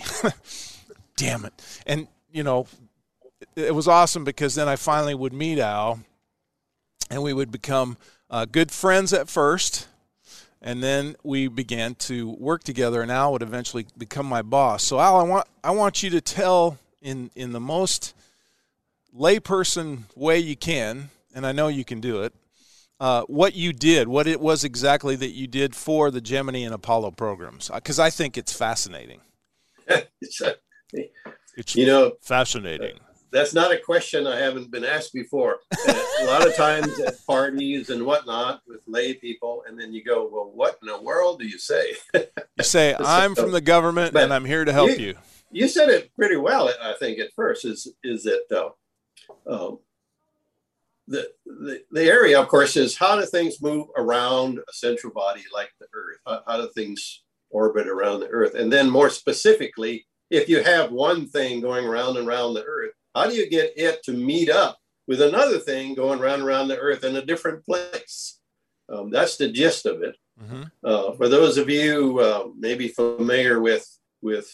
Damn 1.18 1.46
it! 1.46 1.54
And 1.86 2.08
you 2.32 2.44
know, 2.44 2.68
it 3.60 3.76
was 3.76 3.88
awesome 3.88 4.24
because 4.24 4.56
then 4.56 4.68
I 4.68 4.76
finally 4.76 5.16
would 5.16 5.34
meet 5.34 5.60
Al, 5.60 6.00
and 7.10 7.22
we 7.22 7.34
would 7.34 7.52
become 7.52 7.98
uh, 8.30 8.46
good 8.46 8.72
friends 8.72 9.14
at 9.14 9.30
first 9.30 9.88
and 10.62 10.84
then 10.84 11.16
we 11.24 11.48
began 11.48 11.96
to 11.96 12.32
work 12.32 12.64
together 12.64 13.02
and 13.02 13.12
al 13.12 13.32
would 13.32 13.42
eventually 13.42 13.86
become 13.98 14.26
my 14.26 14.42
boss. 14.42 14.84
So 14.84 15.00
al 15.00 15.18
i 15.18 15.24
want 15.24 15.48
i 15.64 15.72
want 15.72 16.04
you 16.04 16.10
to 16.12 16.22
tell 16.22 16.78
in 17.02 17.32
in 17.36 17.52
the 17.52 17.60
most 17.60 18.14
layperson 19.18 20.04
way 20.16 20.38
you 20.38 20.56
can 20.56 21.10
and 21.34 21.46
i 21.46 21.52
know 21.52 21.68
you 21.68 21.84
can 21.84 22.00
do 22.00 22.22
it 22.22 22.34
uh, 23.00 23.24
what 23.24 23.56
you 23.56 23.74
did 23.74 24.08
what 24.08 24.28
it 24.28 24.40
was 24.40 24.64
exactly 24.64 25.16
that 25.16 25.32
you 25.32 25.48
did 25.48 25.76
for 25.76 26.12
the 26.12 26.22
gemini 26.22 26.60
and 26.60 26.76
apollo 26.76 27.10
programs 27.10 27.72
because 27.74 27.98
i 27.98 28.10
think 28.10 28.38
it's 28.38 28.54
fascinating. 28.54 29.22
It's, 30.22 30.42
uh, 30.42 30.54
it's 31.58 31.76
you 31.76 31.88
know 31.88 32.12
fascinating 32.22 33.00
that's 33.32 33.54
not 33.54 33.72
a 33.72 33.78
question 33.78 34.26
I 34.28 34.40
haven't 34.40 34.72
been 34.72 34.84
asked 34.84 35.14
before. 35.14 35.60
a 35.88 36.26
lot 36.26 36.46
of 36.46 36.56
times 36.56 37.00
at 37.00 37.26
parties 37.26 37.90
and 37.90 38.06
whatnot 38.06 38.62
with 38.68 38.82
lay 38.88 39.14
people, 39.14 39.64
and 39.68 39.80
then 39.80 39.94
you 39.94 40.04
go, 40.04 40.30
"Well, 40.32 40.52
what 40.54 40.78
in 40.82 40.88
the 40.88 41.02
world 41.02 41.40
do 41.40 41.48
you 41.48 41.58
say?" 41.58 41.94
you 42.14 42.64
say, 42.64 42.96
"I'm 43.00 43.36
from 43.36 43.52
the 43.52 43.62
government 43.62 44.16
and 44.16 44.34
I'm 44.34 44.46
here 44.46 44.66
to 44.66 44.74
help 44.74 44.92
you, 44.92 45.08
you." 45.08 45.16
You 45.52 45.68
said 45.68 45.90
it 45.90 46.14
pretty 46.16 46.38
well, 46.38 46.70
I 46.82 46.94
think. 47.00 47.20
At 47.20 47.34
first, 47.36 47.66
is 47.66 47.94
is 48.04 48.24
that 48.24 48.46
uh, 48.52 48.70
um, 49.52 49.80
the, 51.08 51.30
the 51.46 51.82
the 51.92 52.04
area, 52.06 52.40
of 52.40 52.48
course, 52.48 52.76
is 52.78 52.98
how 52.98 53.20
do 53.20 53.26
things 53.26 53.62
move 53.62 53.88
around 53.98 54.60
a 54.60 54.74
central 54.74 55.14
body 55.14 55.44
like 55.54 55.72
the 55.80 55.88
Earth? 55.94 56.18
How, 56.26 56.44
how 56.48 56.58
do 56.58 56.70
things 56.74 57.24
orbit 57.50 57.88
around 57.88 58.22
the 58.22 58.30
Earth? 58.30 58.56
And 58.56 58.72
then, 58.72 58.90
more 58.90 59.10
specifically, 59.10 60.06
if 60.30 60.50
you 60.50 60.64
have 60.64 60.92
one 60.92 61.28
thing 61.28 61.62
going 61.62 61.86
around 61.86 62.18
and 62.18 62.28
around 62.28 62.54
the 62.54 62.64
Earth 62.64 62.94
how 63.16 63.28
do 63.28 63.36
you 63.36 63.50
get 63.50 63.74
it 63.76 64.04
to 64.04 64.14
meet 64.14 64.50
up 64.50 64.78
with 65.08 65.22
another 65.22 65.60
thing 65.60 65.96
going 65.96 66.20
around 66.20 66.42
around 66.42 66.68
the 66.68 66.78
earth 66.78 67.04
in 67.04 67.16
a 67.16 67.26
different 67.26 67.66
place? 67.66 68.40
Um, 68.92 69.10
that's 69.10 69.38
the 69.38 69.52
gist 69.52 69.86
of 69.86 70.02
it. 70.02 70.16
Mm-hmm. 70.42 70.64
Uh, 70.84 71.12
for 71.14 71.28
those 71.28 71.58
of 71.58 71.70
you 71.70 72.20
uh, 72.20 72.48
maybe 72.58 72.88
familiar 72.88 73.60
with 73.62 73.86
with 74.22 74.52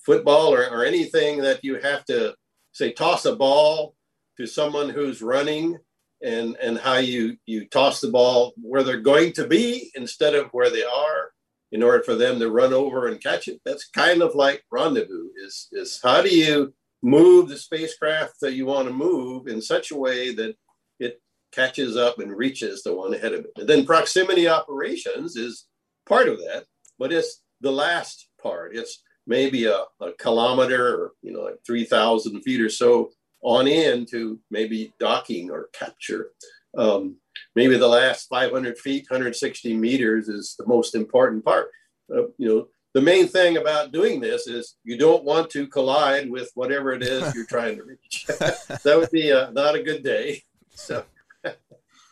football 0.00 0.52
or, 0.52 0.68
or 0.68 0.84
anything 0.84 1.40
that 1.42 1.62
you 1.62 1.76
have 1.76 2.04
to 2.06 2.34
say 2.72 2.92
toss 2.92 3.24
a 3.24 3.36
ball 3.36 3.94
to 4.36 4.46
someone 4.46 4.88
who's 4.88 5.22
running 5.22 5.78
and 6.22 6.56
and 6.56 6.78
how 6.78 6.96
you 6.96 7.36
you 7.46 7.66
toss 7.66 8.00
the 8.00 8.08
ball 8.08 8.52
where 8.60 8.82
they're 8.82 9.00
going 9.00 9.32
to 9.32 9.46
be 9.46 9.90
instead 9.94 10.34
of 10.34 10.48
where 10.50 10.70
they 10.70 10.84
are 10.84 11.30
in 11.70 11.82
order 11.82 12.02
for 12.02 12.14
them 12.14 12.38
to 12.38 12.50
run 12.50 12.72
over 12.72 13.08
and 13.08 13.22
catch 13.22 13.48
it 13.48 13.60
that's 13.64 13.88
kind 13.88 14.22
of 14.22 14.34
like 14.34 14.62
rendezvous 14.70 15.28
is 15.44 15.68
is 15.72 16.00
how 16.02 16.22
do 16.22 16.28
you 16.28 16.72
move 17.02 17.48
the 17.48 17.56
spacecraft 17.56 18.34
that 18.40 18.54
you 18.54 18.66
want 18.66 18.86
to 18.86 18.94
move 18.94 19.48
in 19.48 19.60
such 19.60 19.90
a 19.90 19.96
way 19.96 20.34
that 20.34 20.54
it 21.00 21.20
catches 21.52 21.96
up 21.96 22.18
and 22.18 22.36
reaches 22.36 22.82
the 22.82 22.94
one 22.94 23.12
ahead 23.12 23.32
of 23.32 23.40
it. 23.44 23.52
And 23.56 23.68
then 23.68 23.84
proximity 23.84 24.48
operations 24.48 25.36
is 25.36 25.66
part 26.06 26.28
of 26.28 26.38
that, 26.38 26.64
but 26.98 27.12
it's 27.12 27.42
the 27.60 27.72
last 27.72 28.28
part. 28.40 28.76
It's 28.76 29.02
maybe 29.26 29.66
a, 29.66 29.84
a 30.00 30.12
kilometer 30.18 30.88
or 30.88 31.12
you 31.22 31.32
know 31.32 31.42
like 31.42 31.58
3,000 31.66 32.40
feet 32.42 32.60
or 32.60 32.68
so 32.68 33.10
on 33.42 33.66
in 33.66 34.06
to 34.06 34.38
maybe 34.50 34.92
docking 34.98 35.50
or 35.50 35.68
capture. 35.72 36.30
Um, 36.76 37.16
maybe 37.54 37.76
the 37.76 37.88
last 37.88 38.28
500 38.28 38.78
feet, 38.78 39.06
160 39.10 39.76
meters 39.76 40.28
is 40.28 40.54
the 40.58 40.66
most 40.66 40.94
important 40.94 41.44
part. 41.44 41.68
Uh, 42.12 42.28
you 42.38 42.48
know, 42.48 42.68
the 42.94 43.00
main 43.00 43.26
thing 43.26 43.56
about 43.56 43.92
doing 43.92 44.20
this 44.20 44.46
is 44.46 44.76
you 44.84 44.98
don't 44.98 45.24
want 45.24 45.50
to 45.50 45.66
collide 45.66 46.30
with 46.30 46.50
whatever 46.54 46.92
it 46.92 47.02
is 47.02 47.34
you're 47.34 47.46
trying 47.46 47.76
to 47.76 47.84
reach. 47.84 48.26
that 48.28 48.96
would 48.96 49.10
be 49.10 49.30
a, 49.30 49.50
not 49.52 49.74
a 49.74 49.82
good 49.82 50.02
day. 50.02 50.42
So, 50.74 51.04
but 51.42 51.56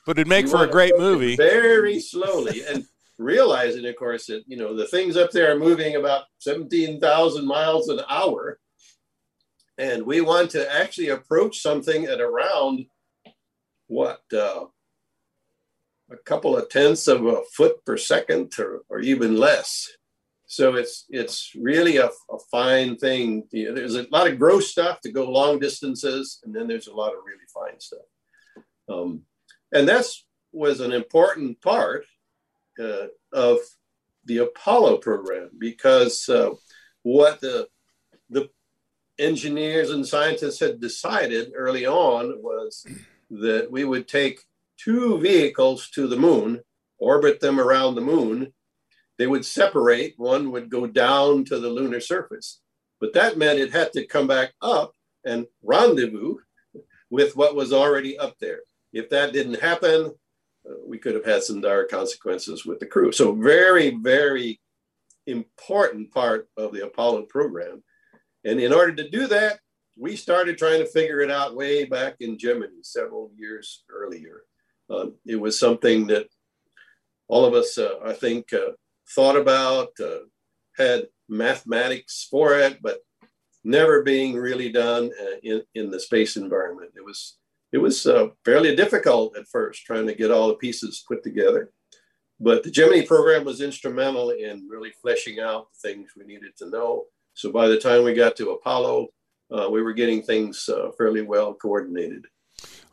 it'd 0.09 0.27
make 0.27 0.49
for 0.49 0.65
a 0.65 0.71
great 0.71 0.97
movie. 0.99 1.37
Very 1.37 2.01
slowly 2.01 2.63
and 2.65 2.87
realizing, 3.19 3.87
of 3.87 3.97
course, 3.97 4.27
that 4.27 4.45
you 4.47 4.57
know 4.57 4.75
the 4.75 4.87
things 4.87 5.17
up 5.17 5.31
there 5.31 5.55
are 5.55 5.59
moving 5.59 5.97
about 5.97 6.25
seventeen 6.39 7.01
thousand 7.01 7.47
miles 7.47 7.89
an 7.89 8.01
hour, 8.09 8.59
and 9.79 10.05
we 10.05 10.21
want 10.21 10.51
to 10.51 10.75
actually 10.75 11.09
approach 11.09 11.61
something 11.61 12.05
at 12.05 12.21
around 12.21 12.87
what 13.87 14.21
uh, 14.33 14.65
a 16.11 16.17
couple 16.25 16.57
of 16.57 16.69
tenths 16.69 17.09
of 17.09 17.27
a 17.27 17.43
foot 17.53 17.85
per 17.85 17.97
second, 17.97 18.53
or, 18.59 18.83
or 18.89 19.01
even 19.01 19.37
less 19.37 19.89
so 20.51 20.75
it's 20.75 21.05
it's 21.11 21.53
really 21.55 21.99
a, 21.99 22.07
a 22.07 22.39
fine 22.51 22.97
thing. 22.97 23.45
You 23.53 23.69
know, 23.69 23.75
there's 23.77 23.95
a 23.95 24.09
lot 24.11 24.27
of 24.27 24.37
gross 24.37 24.69
stuff 24.69 25.01
to 25.03 25.13
go 25.13 25.31
long 25.31 25.61
distances, 25.61 26.41
and 26.43 26.53
then 26.53 26.67
there's 26.67 26.89
a 26.89 26.93
lot 26.93 27.13
of 27.13 27.21
really 27.25 27.47
fine 27.55 27.79
stuff. 27.79 28.01
Um, 28.89 29.23
and 29.73 29.89
that's 29.89 30.27
was 30.51 30.81
an 30.81 30.91
important 30.91 31.63
part 31.63 32.05
uh, 32.81 33.07
of 33.33 33.59
the 34.25 34.39
Apollo 34.39 34.97
program 34.97 35.51
because 35.57 36.29
uh, 36.29 36.51
what 37.03 37.41
the 37.41 37.69
the 38.29 38.51
engineers 39.21 39.91
and 39.91 40.05
scientists 40.05 40.59
had 40.59 40.81
decided 40.81 41.53
early 41.55 41.87
on 41.87 42.43
was 42.43 42.85
that 43.31 43.71
we 43.71 43.85
would 43.85 44.09
take 44.09 44.41
two 44.77 45.17
vehicles 45.21 45.91
to 45.91 46.09
the 46.09 46.17
moon, 46.17 46.61
orbit 46.99 47.39
them 47.39 47.61
around 47.61 47.95
the 47.95 48.01
moon, 48.01 48.53
they 49.21 49.27
would 49.27 49.45
separate. 49.45 50.15
One 50.17 50.51
would 50.51 50.71
go 50.71 50.87
down 50.87 51.45
to 51.45 51.59
the 51.59 51.69
lunar 51.69 52.01
surface, 52.01 52.61
but 53.03 53.13
that 53.13 53.37
meant 53.37 53.59
it 53.59 53.71
had 53.71 53.93
to 53.93 54.07
come 54.07 54.27
back 54.27 54.55
up 54.63 54.95
and 55.27 55.47
rendezvous 55.63 56.37
with 57.11 57.37
what 57.37 57.55
was 57.55 57.71
already 57.71 58.19
up 58.19 58.39
there. 58.39 58.61
If 58.95 59.11
that 59.11 59.35
didn't 59.35 59.61
happen, 59.61 60.15
uh, 60.67 60.75
we 60.87 60.97
could 60.97 61.15
have 61.15 61.27
had 61.27 61.43
some 61.43 61.61
dire 61.61 61.85
consequences 61.85 62.65
with 62.65 62.81
the 62.81 62.87
crew. 62.87 63.13
So, 63.13 63.35
very, 63.35 63.91
very 63.91 64.59
important 65.27 66.11
part 66.13 66.49
of 66.57 66.73
the 66.73 66.87
Apollo 66.87 67.25
program. 67.25 67.85
And 68.45 68.59
in 68.59 68.73
order 68.73 68.95
to 68.95 69.11
do 69.11 69.27
that, 69.27 69.61
we 69.99 70.17
started 70.17 70.57
trying 70.57 70.81
to 70.81 70.87
figure 70.87 71.21
it 71.21 71.31
out 71.31 71.55
way 71.55 71.85
back 71.85 72.17
in 72.21 72.39
Gemini 72.39 72.81
several 72.81 73.31
years 73.37 73.85
earlier. 73.91 74.45
Uh, 74.89 75.09
it 75.27 75.37
was 75.37 75.61
something 75.61 76.07
that 76.07 76.27
all 77.29 77.45
of 77.45 77.53
us, 77.53 77.77
uh, 77.77 77.97
I 78.03 78.15
think, 78.15 78.55
uh, 78.55 78.73
thought 79.15 79.37
about, 79.37 79.89
uh, 80.03 80.21
had 80.77 81.07
mathematics 81.29 82.27
for 82.31 82.59
it, 82.59 82.79
but 82.83 83.01
never 83.65 84.03
being 84.03 84.37
really 84.37 84.71
done 84.71 85.11
uh, 85.21 85.37
in, 85.43 85.63
in 85.75 85.91
the 85.91 86.01
space 86.01 86.37
environment. 86.37 86.91
It 86.97 87.05
was 87.05 87.37
it 87.73 87.79
was 87.79 88.05
uh, 88.05 88.29
fairly 88.45 88.75
difficult 88.75 89.37
at 89.37 89.47
first 89.47 89.85
trying 89.85 90.07
to 90.07 90.15
get 90.15 90.33
all 90.33 90.49
the 90.49 90.55
pieces 90.55 91.05
put 91.07 91.23
together. 91.23 91.71
But 92.41 92.65
the 92.65 92.71
Gemini 92.71 93.07
program 93.07 93.45
was 93.45 93.61
instrumental 93.61 94.31
in 94.31 94.67
really 94.69 94.93
fleshing 95.01 95.39
out 95.39 95.69
the 95.73 95.89
things 95.89 96.11
we 96.17 96.25
needed 96.25 96.57
to 96.59 96.69
know. 96.69 97.05
So 97.35 97.53
by 97.53 97.69
the 97.69 97.79
time 97.79 98.03
we 98.03 98.15
got 98.15 98.35
to 98.37 98.51
Apollo, 98.51 99.09
uh, 99.53 99.69
we 99.71 99.83
were 99.83 99.93
getting 99.93 100.23
things 100.23 100.69
uh, 100.69 100.91
fairly 100.97 101.23
well 101.23 101.55
coordinated. 101.55 102.27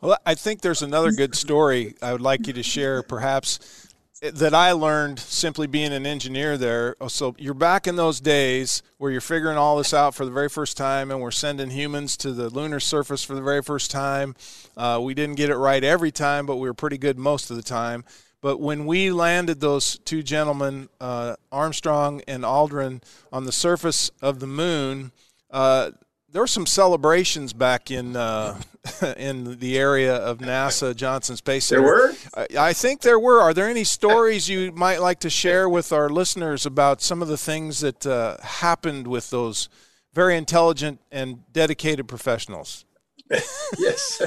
Well, 0.00 0.18
I 0.24 0.34
think 0.34 0.60
there's 0.60 0.82
another 0.82 1.10
good 1.10 1.34
story 1.34 1.94
I 2.00 2.12
would 2.12 2.20
like 2.20 2.46
you 2.46 2.52
to 2.52 2.62
share, 2.62 3.02
perhaps 3.02 3.87
that 4.20 4.52
I 4.52 4.72
learned 4.72 5.18
simply 5.18 5.66
being 5.66 5.92
an 5.92 6.04
engineer 6.04 6.56
there. 6.56 6.96
Oh, 7.00 7.08
so 7.08 7.36
you're 7.38 7.54
back 7.54 7.86
in 7.86 7.96
those 7.96 8.20
days 8.20 8.82
where 8.96 9.12
you're 9.12 9.20
figuring 9.20 9.56
all 9.56 9.78
this 9.78 9.94
out 9.94 10.14
for 10.14 10.24
the 10.24 10.30
very 10.30 10.48
first 10.48 10.76
time, 10.76 11.10
and 11.10 11.20
we're 11.20 11.30
sending 11.30 11.70
humans 11.70 12.16
to 12.18 12.32
the 12.32 12.50
lunar 12.50 12.80
surface 12.80 13.22
for 13.22 13.34
the 13.34 13.42
very 13.42 13.62
first 13.62 13.90
time. 13.90 14.34
Uh, 14.76 14.98
we 15.00 15.14
didn't 15.14 15.36
get 15.36 15.50
it 15.50 15.56
right 15.56 15.84
every 15.84 16.10
time, 16.10 16.46
but 16.46 16.56
we 16.56 16.68
were 16.68 16.74
pretty 16.74 16.98
good 16.98 17.18
most 17.18 17.50
of 17.50 17.56
the 17.56 17.62
time. 17.62 18.04
But 18.40 18.58
when 18.58 18.86
we 18.86 19.10
landed 19.10 19.60
those 19.60 19.98
two 19.98 20.22
gentlemen, 20.22 20.88
uh, 21.00 21.36
Armstrong 21.50 22.22
and 22.26 22.42
Aldrin, 22.42 23.02
on 23.32 23.44
the 23.44 23.52
surface 23.52 24.10
of 24.20 24.40
the 24.40 24.46
moon, 24.46 25.12
uh, 25.50 25.92
there 26.30 26.42
were 26.42 26.46
some 26.46 26.66
celebrations 26.66 27.52
back 27.52 27.90
in 27.90 28.16
uh, 28.16 28.60
in 29.16 29.58
the 29.58 29.78
area 29.78 30.14
of 30.16 30.38
NASA 30.38 30.94
Johnson 30.94 31.36
Space 31.36 31.66
Center. 31.66 31.82
There 31.82 31.90
were. 31.90 32.14
I, 32.36 32.68
I 32.70 32.72
think 32.72 33.00
there 33.00 33.18
were. 33.18 33.40
Are 33.40 33.54
there 33.54 33.68
any 33.68 33.84
stories 33.84 34.48
you 34.48 34.72
might 34.72 35.00
like 35.00 35.20
to 35.20 35.30
share 35.30 35.68
with 35.68 35.92
our 35.92 36.08
listeners 36.08 36.66
about 36.66 37.00
some 37.00 37.22
of 37.22 37.28
the 37.28 37.38
things 37.38 37.80
that 37.80 38.06
uh, 38.06 38.36
happened 38.42 39.06
with 39.06 39.30
those 39.30 39.68
very 40.12 40.36
intelligent 40.36 41.00
and 41.10 41.50
dedicated 41.52 42.08
professionals? 42.08 42.84
yes. 43.78 44.22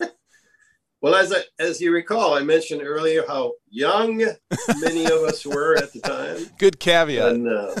Well, 1.02 1.14
as 1.14 1.32
I, 1.32 1.42
as 1.58 1.80
you 1.80 1.92
recall, 1.92 2.34
I 2.34 2.42
mentioned 2.42 2.82
earlier 2.82 3.22
how 3.26 3.52
young 3.68 4.16
many 4.80 5.04
of 5.04 5.22
us 5.22 5.44
were 5.44 5.76
at 5.76 5.92
the 5.92 6.00
time. 6.00 6.50
Good 6.58 6.80
caveat. 6.80 7.32
And, 7.32 7.48
uh, 7.48 7.74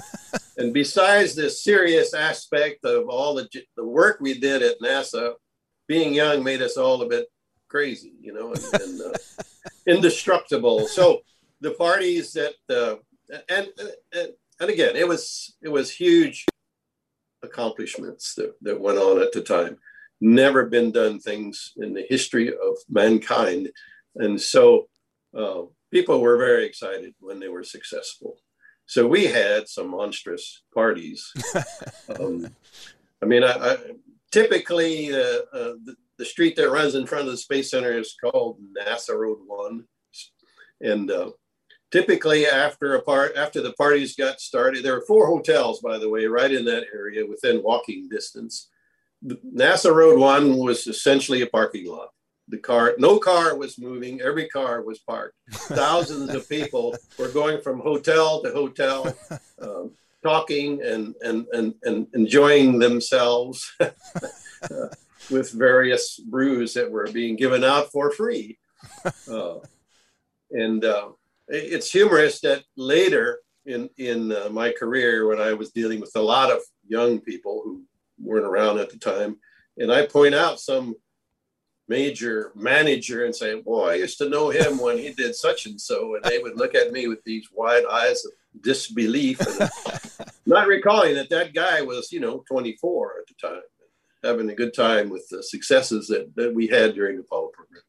and 0.58 0.74
besides 0.74 1.34
the 1.34 1.48
serious 1.48 2.14
aspect 2.14 2.84
of 2.84 3.08
all 3.08 3.34
the 3.34 3.48
the 3.76 3.86
work 3.86 4.18
we 4.20 4.38
did 4.38 4.62
at 4.62 4.80
NASA, 4.80 5.34
being 5.86 6.14
young 6.14 6.44
made 6.44 6.62
us 6.62 6.76
all 6.76 7.02
a 7.02 7.08
bit 7.08 7.26
crazy, 7.68 8.12
you 8.20 8.32
know, 8.32 8.52
and, 8.52 8.82
and 8.82 9.00
uh, 9.02 9.18
indestructible. 9.86 10.86
So 10.86 11.20
the 11.60 11.72
parties 11.72 12.32
that 12.34 12.54
uh, 12.70 12.96
and, 13.48 13.68
and 14.12 14.28
and 14.60 14.70
again, 14.70 14.96
it 14.96 15.08
was 15.08 15.56
it 15.62 15.68
was 15.68 15.90
huge 15.90 16.46
accomplishments 17.42 18.34
that, 18.34 18.54
that 18.62 18.80
went 18.80 18.98
on 18.98 19.22
at 19.22 19.32
the 19.32 19.42
time. 19.42 19.78
Never 20.20 20.66
been 20.66 20.92
done 20.92 21.18
things 21.18 21.72
in 21.76 21.92
the 21.92 22.06
history 22.08 22.48
of 22.48 22.76
mankind, 22.88 23.70
and 24.14 24.40
so 24.40 24.88
uh, 25.36 25.62
people 25.90 26.20
were 26.20 26.38
very 26.38 26.64
excited 26.64 27.14
when 27.20 27.38
they 27.38 27.48
were 27.48 27.64
successful. 27.64 28.38
So 28.86 29.06
we 29.06 29.26
had 29.26 29.68
some 29.68 29.90
monstrous 29.90 30.62
parties. 30.72 31.32
um, 32.20 32.48
I 33.22 33.26
mean, 33.26 33.42
I, 33.42 33.52
I 33.52 33.76
typically 34.30 35.12
uh, 35.12 35.42
uh, 35.52 35.74
the, 35.84 35.96
the, 36.18 36.24
street 36.24 36.56
that 36.56 36.70
runs 36.70 36.94
in 36.94 37.06
front 37.06 37.26
of 37.26 37.32
the 37.32 37.36
Space 37.36 37.70
Center 37.70 37.98
is 37.98 38.14
called 38.20 38.58
NASA 38.78 39.18
Road 39.18 39.38
One, 39.44 39.84
and 40.80 41.10
uh, 41.10 41.30
typically 41.90 42.46
after 42.46 42.94
a 42.94 43.02
part 43.02 43.36
after 43.36 43.60
the 43.60 43.72
parties 43.72 44.14
got 44.14 44.40
started, 44.40 44.84
there 44.84 44.94
were 44.94 45.06
four 45.06 45.26
hotels, 45.26 45.80
by 45.80 45.98
the 45.98 46.08
way, 46.08 46.26
right 46.26 46.52
in 46.52 46.64
that 46.66 46.86
area 46.94 47.26
within 47.26 47.62
walking 47.62 48.08
distance. 48.08 48.70
NASA 49.24 49.94
Road 49.94 50.18
One 50.18 50.56
was 50.56 50.86
essentially 50.86 51.42
a 51.42 51.46
parking 51.46 51.86
lot. 51.86 52.08
The 52.48 52.58
car 52.58 52.94
no 52.98 53.18
car 53.18 53.56
was 53.56 53.78
moving. 53.78 54.20
Every 54.20 54.48
car 54.48 54.82
was 54.82 55.00
parked. 55.00 55.34
Thousands 55.52 56.32
of 56.34 56.48
people 56.48 56.96
were 57.18 57.28
going 57.28 57.60
from 57.60 57.80
hotel 57.80 58.42
to 58.42 58.52
hotel 58.52 59.16
um, 59.60 59.90
talking 60.22 60.80
and, 60.82 61.14
and 61.22 61.46
and 61.52 61.74
and 61.82 62.06
enjoying 62.14 62.78
themselves 62.78 63.72
uh, 63.80 64.88
with 65.30 65.50
various 65.52 66.18
brews 66.18 66.74
that 66.74 66.90
were 66.90 67.08
being 67.12 67.36
given 67.36 67.64
out 67.64 67.90
for 67.90 68.12
free. 68.12 68.58
Uh, 69.28 69.56
and 70.52 70.84
uh, 70.84 71.08
it's 71.48 71.90
humorous 71.90 72.40
that 72.40 72.62
later 72.76 73.40
in 73.66 73.88
in 73.98 74.32
uh, 74.32 74.48
my 74.50 74.72
career 74.72 75.26
when 75.28 75.40
i 75.40 75.52
was 75.52 75.70
dealing 75.72 76.00
with 76.00 76.12
a 76.14 76.20
lot 76.20 76.50
of 76.50 76.60
young 76.86 77.20
people 77.20 77.62
who 77.64 77.82
weren't 78.20 78.46
around 78.46 78.78
at 78.78 78.90
the 78.90 78.98
time 78.98 79.36
and 79.78 79.92
i 79.92 80.04
point 80.06 80.34
out 80.34 80.60
some 80.60 80.94
major 81.88 82.52
manager 82.54 83.24
and 83.24 83.34
say, 83.34 83.60
Boy, 83.60 83.90
I 83.90 83.94
used 83.94 84.18
to 84.18 84.28
know 84.28 84.50
him 84.50 84.78
when 84.78 84.98
he 84.98 85.12
did 85.12 85.34
such 85.34 85.66
and 85.66 85.80
so. 85.80 86.14
And 86.14 86.24
they 86.24 86.38
would 86.38 86.56
look 86.56 86.74
at 86.74 86.92
me 86.92 87.08
with 87.08 87.22
these 87.24 87.48
wide 87.52 87.84
eyes 87.90 88.24
of 88.24 88.32
disbelief 88.62 89.40
and 89.40 89.70
not 90.46 90.66
recalling 90.66 91.14
that 91.14 91.30
that 91.30 91.54
guy 91.54 91.82
was, 91.82 92.10
you 92.12 92.20
know, 92.20 92.44
24 92.48 93.14
at 93.20 93.26
the 93.28 93.48
time, 93.48 93.62
having 94.24 94.50
a 94.50 94.54
good 94.54 94.74
time 94.74 95.08
with 95.08 95.28
the 95.30 95.42
successes 95.42 96.08
that, 96.08 96.34
that 96.36 96.54
we 96.54 96.66
had 96.66 96.94
during 96.94 97.16
the 97.16 97.22
Apollo 97.22 97.50
program. 97.54 97.82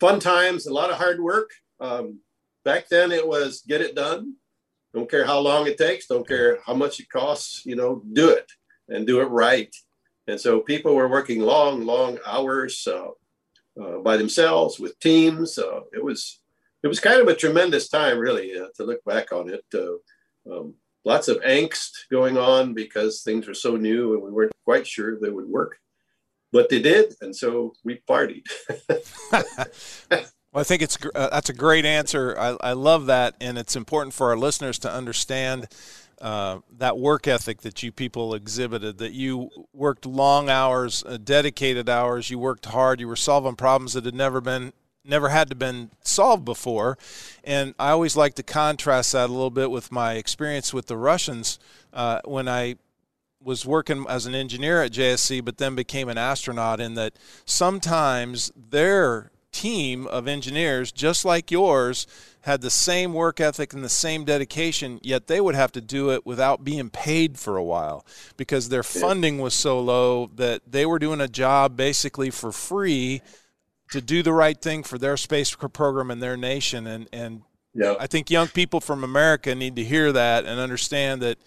Fun 0.00 0.20
times, 0.20 0.66
a 0.66 0.72
lot 0.72 0.90
of 0.90 0.96
hard 0.96 1.20
work. 1.20 1.50
Um, 1.80 2.20
back 2.64 2.88
then 2.88 3.12
it 3.12 3.26
was 3.26 3.62
get 3.66 3.80
it 3.80 3.94
done. 3.94 4.34
Don't 4.94 5.10
care 5.10 5.26
how 5.26 5.40
long 5.40 5.66
it 5.66 5.76
takes, 5.76 6.06
don't 6.06 6.26
care 6.26 6.60
how 6.64 6.74
much 6.74 7.00
it 7.00 7.10
costs, 7.10 7.66
you 7.66 7.74
know, 7.74 8.00
do 8.12 8.30
it 8.30 8.50
and 8.88 9.06
do 9.06 9.20
it 9.20 9.26
right 9.26 9.74
and 10.26 10.40
so 10.40 10.60
people 10.60 10.94
were 10.94 11.08
working 11.08 11.40
long, 11.40 11.84
long 11.84 12.18
hours 12.26 12.86
uh, 12.86 13.08
uh, 13.80 13.98
by 13.98 14.16
themselves 14.16 14.78
with 14.78 14.98
teams. 15.00 15.58
Uh, 15.58 15.80
it 15.92 16.02
was 16.02 16.40
it 16.82 16.88
was 16.88 17.00
kind 17.00 17.20
of 17.20 17.28
a 17.28 17.34
tremendous 17.34 17.88
time, 17.88 18.18
really, 18.18 18.58
uh, 18.58 18.66
to 18.76 18.84
look 18.84 19.02
back 19.04 19.32
on 19.32 19.50
it. 19.50 19.64
Um, 20.50 20.74
lots 21.04 21.28
of 21.28 21.40
angst 21.40 21.90
going 22.10 22.36
on 22.36 22.74
because 22.74 23.22
things 23.22 23.46
were 23.46 23.54
so 23.54 23.76
new 23.76 24.14
and 24.14 24.22
we 24.22 24.30
weren't 24.30 24.52
quite 24.64 24.86
sure 24.86 25.18
they 25.18 25.30
would 25.30 25.48
work, 25.48 25.78
but 26.52 26.68
they 26.68 26.80
did, 26.80 27.14
and 27.20 27.34
so 27.34 27.74
we 27.84 28.02
partied. 28.08 28.44
Well, 30.54 30.60
I 30.60 30.64
think 30.64 30.82
it's 30.82 30.96
uh, 31.16 31.30
that's 31.30 31.50
a 31.50 31.52
great 31.52 31.84
answer. 31.84 32.38
I, 32.38 32.56
I 32.60 32.72
love 32.74 33.06
that, 33.06 33.34
and 33.40 33.58
it's 33.58 33.74
important 33.74 34.14
for 34.14 34.28
our 34.28 34.36
listeners 34.36 34.78
to 34.80 34.92
understand 34.92 35.66
uh, 36.20 36.58
that 36.78 36.98
work 36.98 37.26
ethic 37.26 37.62
that 37.62 37.82
you 37.82 37.92
people 37.92 38.34
exhibited, 38.34 38.98
that 38.98 39.12
you 39.12 39.50
worked 39.72 40.06
long 40.06 40.48
hours, 40.48 41.04
uh, 41.06 41.18
dedicated 41.22 41.88
hours, 41.88 42.30
you 42.30 42.38
worked 42.38 42.66
hard, 42.66 43.00
you 43.00 43.08
were 43.08 43.16
solving 43.16 43.56
problems 43.56 43.94
that 43.94 44.04
had 44.04 44.14
never 44.14 44.40
been 44.40 44.72
never 45.04 45.28
had 45.28 45.50
to 45.50 45.54
been 45.54 45.90
solved 46.02 46.44
before. 46.44 46.96
And 47.44 47.74
I 47.78 47.90
always 47.90 48.16
like 48.16 48.34
to 48.34 48.42
contrast 48.42 49.12
that 49.12 49.28
a 49.28 49.32
little 49.32 49.50
bit 49.50 49.70
with 49.70 49.92
my 49.92 50.14
experience 50.14 50.72
with 50.72 50.86
the 50.86 50.96
Russians 50.96 51.58
uh, 51.92 52.20
when 52.24 52.48
I 52.48 52.76
was 53.38 53.66
working 53.66 54.06
as 54.08 54.24
an 54.24 54.34
engineer 54.34 54.82
at 54.82 54.92
JSC, 54.92 55.44
but 55.44 55.58
then 55.58 55.74
became 55.74 56.08
an 56.08 56.16
astronaut. 56.16 56.80
In 56.80 56.94
that 56.94 57.12
sometimes 57.44 58.50
their 58.56 59.30
team 59.54 60.06
of 60.08 60.28
engineers, 60.28 60.92
just 60.92 61.24
like 61.24 61.50
yours, 61.50 62.06
had 62.42 62.60
the 62.60 62.70
same 62.70 63.14
work 63.14 63.40
ethic 63.40 63.72
and 63.72 63.82
the 63.82 63.88
same 63.88 64.24
dedication, 64.24 65.00
yet 65.02 65.28
they 65.28 65.40
would 65.40 65.54
have 65.54 65.72
to 65.72 65.80
do 65.80 66.10
it 66.10 66.26
without 66.26 66.62
being 66.62 66.90
paid 66.90 67.38
for 67.38 67.56
a 67.56 67.64
while 67.64 68.04
because 68.36 68.68
their 68.68 68.82
funding 68.82 69.38
was 69.38 69.54
so 69.54 69.80
low 69.80 70.30
that 70.34 70.60
they 70.70 70.84
were 70.84 70.98
doing 70.98 71.22
a 71.22 71.28
job 71.28 71.74
basically 71.76 72.28
for 72.28 72.52
free 72.52 73.22
to 73.90 74.02
do 74.02 74.22
the 74.22 74.32
right 74.32 74.60
thing 74.60 74.82
for 74.82 74.98
their 74.98 75.16
space 75.16 75.54
program 75.54 76.10
and 76.10 76.22
their 76.22 76.36
nation. 76.36 76.86
And, 76.86 77.08
and 77.12 77.42
yeah. 77.72 77.94
I 77.98 78.06
think 78.06 78.30
young 78.30 78.48
people 78.48 78.80
from 78.80 79.04
America 79.04 79.54
need 79.54 79.76
to 79.76 79.84
hear 79.84 80.12
that 80.12 80.44
and 80.44 80.60
understand 80.60 81.22
that 81.22 81.38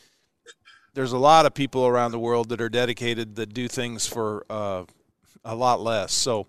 there's 0.95 1.11
a 1.11 1.17
lot 1.19 1.45
of 1.45 1.53
people 1.53 1.85
around 1.85 2.11
the 2.11 2.19
world 2.19 2.49
that 2.49 2.59
are 2.59 2.69
dedicated 2.69 3.35
that 3.35 3.53
do 3.53 3.67
things 3.67 4.07
for 4.07 4.45
uh, 4.49 4.83
a 5.45 5.53
lot 5.53 5.79
less. 5.79 6.11
So, 6.11 6.47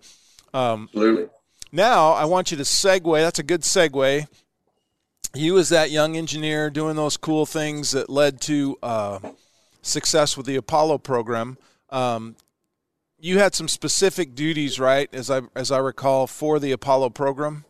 um, 0.55 0.89
Absolutely. 0.91 1.29
Now, 1.71 2.13
I 2.13 2.25
want 2.25 2.51
you 2.51 2.57
to 2.57 2.63
segue. 2.63 3.21
That's 3.21 3.39
a 3.39 3.43
good 3.43 3.61
segue. 3.61 4.27
You, 5.35 5.59
as 5.59 5.69
that 5.69 5.91
young 5.91 6.17
engineer 6.17 6.71
doing 6.71 6.95
those 6.95 7.15
cool 7.15 7.45
things 7.45 7.91
that 7.91 8.09
led 8.09 8.41
to 8.41 8.77
uh, 8.81 9.19
success 9.83 10.35
with 10.35 10.47
the 10.47 10.55
Apollo 10.55 10.99
program, 10.99 11.57
um, 11.91 12.35
you 13.19 13.37
had 13.37 13.53
some 13.53 13.67
specific 13.67 14.33
duties, 14.33 14.79
right? 14.79 15.07
As 15.13 15.29
I 15.29 15.41
as 15.55 15.71
I 15.71 15.77
recall, 15.77 16.25
for 16.25 16.57
the 16.57 16.71
Apollo 16.71 17.11
program. 17.11 17.65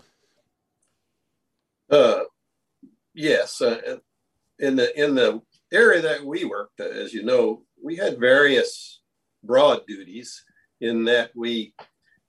Uh, 1.89 2.21
yes, 3.13 3.62
uh, 3.62 3.97
in 4.59 4.75
the 4.77 4.97
in 5.01 5.15
the 5.15 5.41
area 5.73 6.01
that 6.01 6.23
we 6.23 6.45
worked, 6.45 6.79
as 6.79 7.13
you 7.13 7.23
know, 7.23 7.63
we 7.83 7.97
had 7.97 8.19
various 8.19 9.01
broad 9.43 9.85
duties 9.88 10.43
in 10.79 11.05
that 11.05 11.31
we 11.35 11.73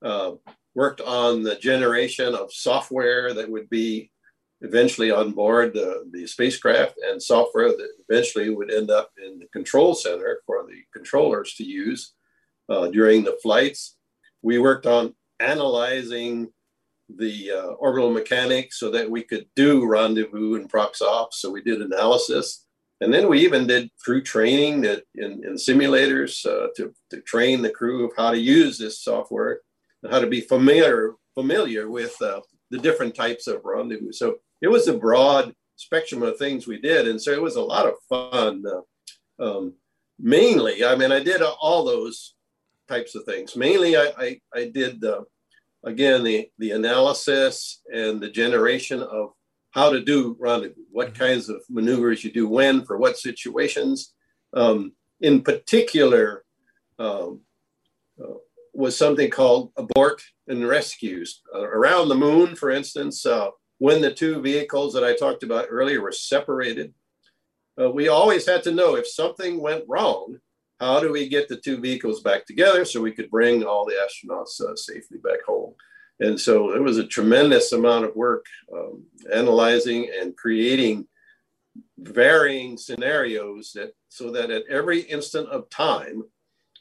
uh, 0.02 0.32
worked 0.74 1.00
on 1.00 1.42
the 1.42 1.56
generation 1.56 2.34
of 2.34 2.52
software 2.52 3.34
that 3.34 3.50
would 3.50 3.68
be 3.70 4.10
eventually 4.62 5.10
on 5.10 5.32
board 5.32 5.72
the, 5.72 6.08
the 6.12 6.26
spacecraft 6.26 6.94
and 7.08 7.22
software 7.22 7.68
that 7.68 7.88
eventually 8.08 8.50
would 8.50 8.72
end 8.72 8.90
up 8.90 9.10
in 9.24 9.38
the 9.38 9.46
control 9.52 9.94
center 9.94 10.40
for 10.46 10.66
the 10.66 10.82
controllers 10.92 11.54
to 11.54 11.64
use 11.64 12.12
uh, 12.68 12.88
during 12.88 13.24
the 13.24 13.38
flights. 13.42 13.96
We 14.42 14.58
worked 14.58 14.86
on 14.86 15.14
analyzing 15.40 16.48
the 17.16 17.50
uh, 17.50 17.66
orbital 17.72 18.10
mechanics 18.10 18.78
so 18.78 18.90
that 18.90 19.10
we 19.10 19.22
could 19.22 19.46
do 19.56 19.86
rendezvous 19.86 20.56
and 20.56 20.68
prox 20.68 21.02
ops. 21.02 21.40
So 21.40 21.50
we 21.50 21.62
did 21.62 21.82
analysis. 21.82 22.66
And 23.00 23.12
then 23.12 23.28
we 23.28 23.40
even 23.40 23.66
did 23.66 23.90
crew 23.98 24.22
training 24.22 24.82
that 24.82 25.04
in, 25.14 25.42
in 25.44 25.54
simulators 25.54 26.44
uh, 26.44 26.68
to, 26.76 26.94
to 27.10 27.20
train 27.22 27.62
the 27.62 27.70
crew 27.70 28.04
of 28.04 28.12
how 28.16 28.30
to 28.30 28.38
use 28.38 28.78
this 28.78 29.02
software 29.02 29.60
how 30.08 30.20
to 30.20 30.26
be 30.26 30.40
familiar 30.40 31.14
familiar 31.34 31.88
with 31.90 32.14
uh, 32.22 32.40
the 32.70 32.78
different 32.78 33.14
types 33.14 33.46
of 33.46 33.64
rendezvous. 33.64 34.12
So 34.12 34.36
it 34.60 34.68
was 34.68 34.88
a 34.88 34.98
broad 34.98 35.54
spectrum 35.76 36.22
of 36.22 36.36
things 36.36 36.66
we 36.66 36.80
did, 36.80 37.08
and 37.08 37.20
so 37.20 37.32
it 37.32 37.42
was 37.42 37.56
a 37.56 37.62
lot 37.62 37.86
of 37.86 37.94
fun. 38.08 38.62
Uh, 38.66 39.44
um, 39.44 39.74
mainly, 40.18 40.84
I 40.84 40.96
mean, 40.96 41.12
I 41.12 41.20
did 41.22 41.42
all 41.42 41.84
those 41.84 42.34
types 42.88 43.14
of 43.14 43.24
things. 43.24 43.56
Mainly, 43.56 43.96
I 43.96 44.12
I, 44.18 44.40
I 44.54 44.70
did 44.72 45.04
uh, 45.04 45.22
again 45.84 46.24
the 46.24 46.48
the 46.58 46.72
analysis 46.72 47.80
and 47.92 48.20
the 48.20 48.30
generation 48.30 49.02
of 49.02 49.30
how 49.70 49.90
to 49.90 50.00
do 50.00 50.36
rendezvous, 50.38 50.82
what 50.90 51.08
mm-hmm. 51.08 51.22
kinds 51.22 51.48
of 51.48 51.62
maneuvers 51.68 52.24
you 52.24 52.32
do 52.32 52.48
when 52.48 52.84
for 52.84 52.98
what 52.98 53.16
situations. 53.16 54.14
Um, 54.52 54.92
in 55.20 55.42
particular, 55.42 56.44
um, 56.98 57.40
uh, 58.22 58.34
was 58.80 58.96
something 58.96 59.30
called 59.30 59.72
abort 59.76 60.22
and 60.48 60.66
rescues. 60.66 61.42
Uh, 61.54 61.68
around 61.68 62.08
the 62.08 62.14
moon, 62.14 62.56
for 62.56 62.70
instance, 62.70 63.24
uh, 63.26 63.50
when 63.78 64.00
the 64.00 64.12
two 64.12 64.40
vehicles 64.42 64.92
that 64.94 65.04
I 65.04 65.14
talked 65.14 65.42
about 65.42 65.68
earlier 65.70 66.00
were 66.00 66.12
separated, 66.12 66.92
uh, 67.80 67.90
we 67.90 68.08
always 68.08 68.46
had 68.46 68.62
to 68.64 68.72
know 68.72 68.96
if 68.96 69.06
something 69.06 69.60
went 69.60 69.84
wrong, 69.86 70.38
how 70.80 70.98
do 70.98 71.12
we 71.12 71.28
get 71.28 71.48
the 71.48 71.56
two 71.56 71.78
vehicles 71.78 72.22
back 72.22 72.46
together 72.46 72.84
so 72.84 73.00
we 73.00 73.12
could 73.12 73.30
bring 73.30 73.62
all 73.62 73.84
the 73.84 73.94
astronauts 73.94 74.60
uh, 74.60 74.74
safely 74.74 75.18
back 75.18 75.42
home? 75.46 75.74
And 76.20 76.38
so 76.38 76.74
it 76.74 76.82
was 76.82 76.98
a 76.98 77.06
tremendous 77.06 77.72
amount 77.72 78.04
of 78.04 78.16
work 78.16 78.44
um, 78.74 79.04
analyzing 79.32 80.10
and 80.20 80.36
creating 80.36 81.06
varying 81.98 82.76
scenarios 82.76 83.72
that 83.74 83.92
so 84.08 84.30
that 84.32 84.50
at 84.50 84.64
every 84.68 85.00
instant 85.00 85.48
of 85.48 85.70
time, 85.70 86.24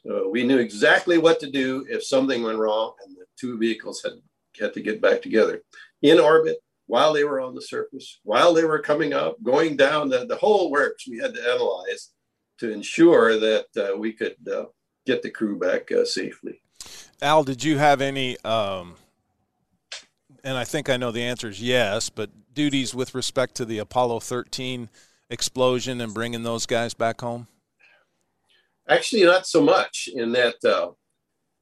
Uh, 0.10 0.30
we 0.30 0.44
knew 0.44 0.58
exactly 0.58 1.18
what 1.18 1.40
to 1.40 1.50
do 1.50 1.86
if 1.90 2.04
something 2.04 2.44
went 2.44 2.58
wrong 2.58 2.94
and 3.06 3.16
the 3.16 3.26
two 3.40 3.58
vehicles 3.58 4.02
had, 4.04 4.14
had 4.60 4.74
to 4.74 4.82
get 4.82 5.02
back 5.02 5.22
together 5.22 5.62
in 6.02 6.20
orbit 6.20 6.58
while 6.90 7.14
they 7.14 7.24
were 7.24 7.40
on 7.40 7.54
the 7.54 7.62
surface, 7.62 8.20
while 8.24 8.52
they 8.52 8.64
were 8.64 8.80
coming 8.80 9.14
up, 9.14 9.42
going 9.44 9.78
down, 9.78 10.10
the, 10.10 10.26
the 10.26 10.36
whole 10.36 10.72
works 10.72 11.08
we 11.08 11.20
had 11.20 11.36
to 11.36 11.42
analyze 11.42 12.10
to 12.58 12.72
ensure 12.72 13.40
that 13.40 13.66
uh, 13.78 13.96
we 13.96 14.12
could 14.12 14.36
uh, 14.52 14.66
get 15.06 15.22
the 15.22 15.30
crew 15.30 15.60
back 15.60 15.92
uh, 15.92 16.04
safely. 16.04 16.62
Al, 17.22 17.44
did 17.44 17.64
you 17.64 17.78
have 17.78 18.02
any, 18.02 18.38
um, 18.44 18.96
and 20.44 20.58
I 20.58 20.64
think 20.64 20.90
I 20.90 20.98
know 20.98 21.12
the 21.12 21.22
answer 21.22 21.50
is 21.50 21.62
yes, 21.62 22.10
but 22.10 22.32
duties 22.54 22.96
with 22.96 23.14
respect 23.14 23.54
to 23.56 23.66
the 23.66 23.78
Apollo 23.78 24.22
13 24.22 24.90
explosion 25.30 26.02
and 26.02 26.12
bringing 26.12 26.42
those 26.42 26.66
guys 26.66 26.96
back 26.96 27.22
home? 27.22 27.48
Actually, 28.90 29.24
not 29.24 29.46
so 29.46 29.62
much 29.62 30.10
in 30.14 30.32
that, 30.32 30.56
uh, 30.66 30.90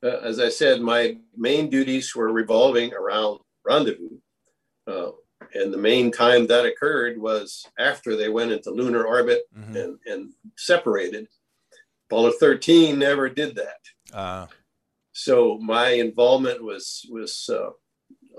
uh, 0.03 0.19
as 0.23 0.39
I 0.39 0.49
said, 0.49 0.81
my 0.81 1.17
main 1.35 1.69
duties 1.69 2.15
were 2.15 2.31
revolving 2.31 2.93
around 2.93 3.39
rendezvous. 3.65 4.17
Uh, 4.87 5.11
and 5.53 5.73
the 5.73 5.77
main 5.77 6.11
time 6.11 6.47
that 6.47 6.65
occurred 6.65 7.17
was 7.17 7.65
after 7.77 8.15
they 8.15 8.29
went 8.29 8.51
into 8.51 8.71
lunar 8.71 9.03
orbit 9.05 9.43
mm-hmm. 9.55 9.75
and, 9.75 9.99
and 10.05 10.33
separated. 10.57 11.27
Apollo 12.09 12.33
13 12.39 12.97
never 12.97 13.29
did 13.29 13.55
that. 13.55 14.15
Uh. 14.15 14.47
So 15.11 15.57
my 15.57 15.89
involvement 15.89 16.63
was 16.63 17.05
was 17.09 17.49
uh, 17.51 17.71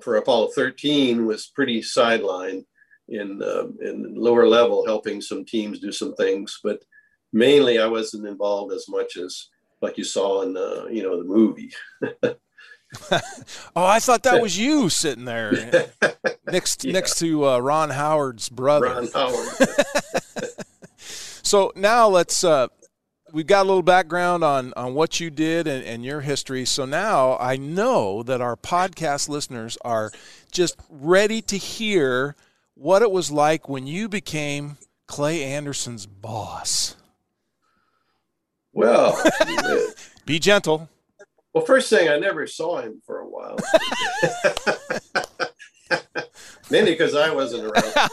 for 0.00 0.16
Apollo 0.16 0.50
13 0.54 1.26
was 1.26 1.48
pretty 1.48 1.80
sidelined 1.80 2.64
in 3.08 3.42
uh, 3.42 3.66
in 3.80 4.14
lower 4.14 4.46
level, 4.46 4.86
helping 4.86 5.20
some 5.20 5.44
teams 5.44 5.80
do 5.80 5.92
some 5.92 6.14
things, 6.14 6.60
but 6.62 6.80
mainly 7.32 7.78
I 7.78 7.86
wasn't 7.86 8.26
involved 8.26 8.72
as 8.72 8.86
much 8.88 9.16
as 9.16 9.48
like 9.80 9.98
you 9.98 10.04
saw 10.04 10.42
in 10.42 10.54
the 10.54 10.88
you 10.90 11.02
know 11.02 11.18
the 11.18 11.24
movie. 11.24 11.72
oh, 13.76 13.84
I 13.86 14.00
thought 14.00 14.22
that 14.22 14.40
was 14.40 14.58
you 14.58 14.88
sitting 14.88 15.24
there 15.24 15.52
next 16.46 16.84
yeah. 16.84 16.92
next 16.92 17.18
to 17.18 17.46
uh, 17.46 17.58
Ron 17.58 17.90
Howard's 17.90 18.48
brother. 18.48 18.86
Ron 18.86 19.08
Howard. 19.14 19.48
so 20.98 21.72
now 21.76 22.08
let's. 22.08 22.42
Uh, 22.42 22.68
we've 23.32 23.46
got 23.46 23.64
a 23.64 23.68
little 23.68 23.82
background 23.82 24.42
on 24.42 24.72
on 24.76 24.94
what 24.94 25.20
you 25.20 25.30
did 25.30 25.66
and, 25.66 25.84
and 25.84 26.04
your 26.04 26.22
history. 26.22 26.64
So 26.64 26.84
now 26.84 27.36
I 27.38 27.56
know 27.56 28.22
that 28.22 28.40
our 28.40 28.56
podcast 28.56 29.28
listeners 29.28 29.76
are 29.84 30.10
just 30.50 30.76
ready 30.88 31.42
to 31.42 31.56
hear 31.56 32.36
what 32.74 33.02
it 33.02 33.10
was 33.10 33.30
like 33.30 33.68
when 33.68 33.86
you 33.86 34.08
became 34.08 34.78
Clay 35.06 35.42
Anderson's 35.42 36.06
boss. 36.06 36.96
Well, 38.78 39.20
be 40.24 40.38
gentle. 40.38 40.88
Well, 41.52 41.64
first 41.64 41.90
thing, 41.90 42.08
I 42.08 42.16
never 42.16 42.46
saw 42.46 42.80
him 42.80 43.02
for 43.04 43.18
a 43.18 43.28
while. 43.28 43.58
Mainly 46.70 46.92
because 46.92 47.16
I 47.16 47.34
wasn't 47.34 47.64
around. 47.64 48.08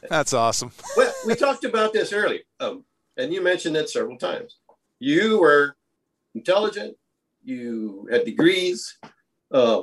That's 0.08 0.32
awesome. 0.32 0.72
well, 0.96 1.12
we 1.26 1.34
talked 1.34 1.64
about 1.64 1.92
this 1.92 2.14
earlier, 2.14 2.40
um, 2.60 2.84
and 3.18 3.30
you 3.30 3.42
mentioned 3.42 3.76
it 3.76 3.90
several 3.90 4.16
times. 4.16 4.56
You 5.00 5.38
were 5.38 5.76
intelligent, 6.34 6.96
you 7.44 8.08
had 8.10 8.24
degrees, 8.24 8.96
uh, 9.52 9.82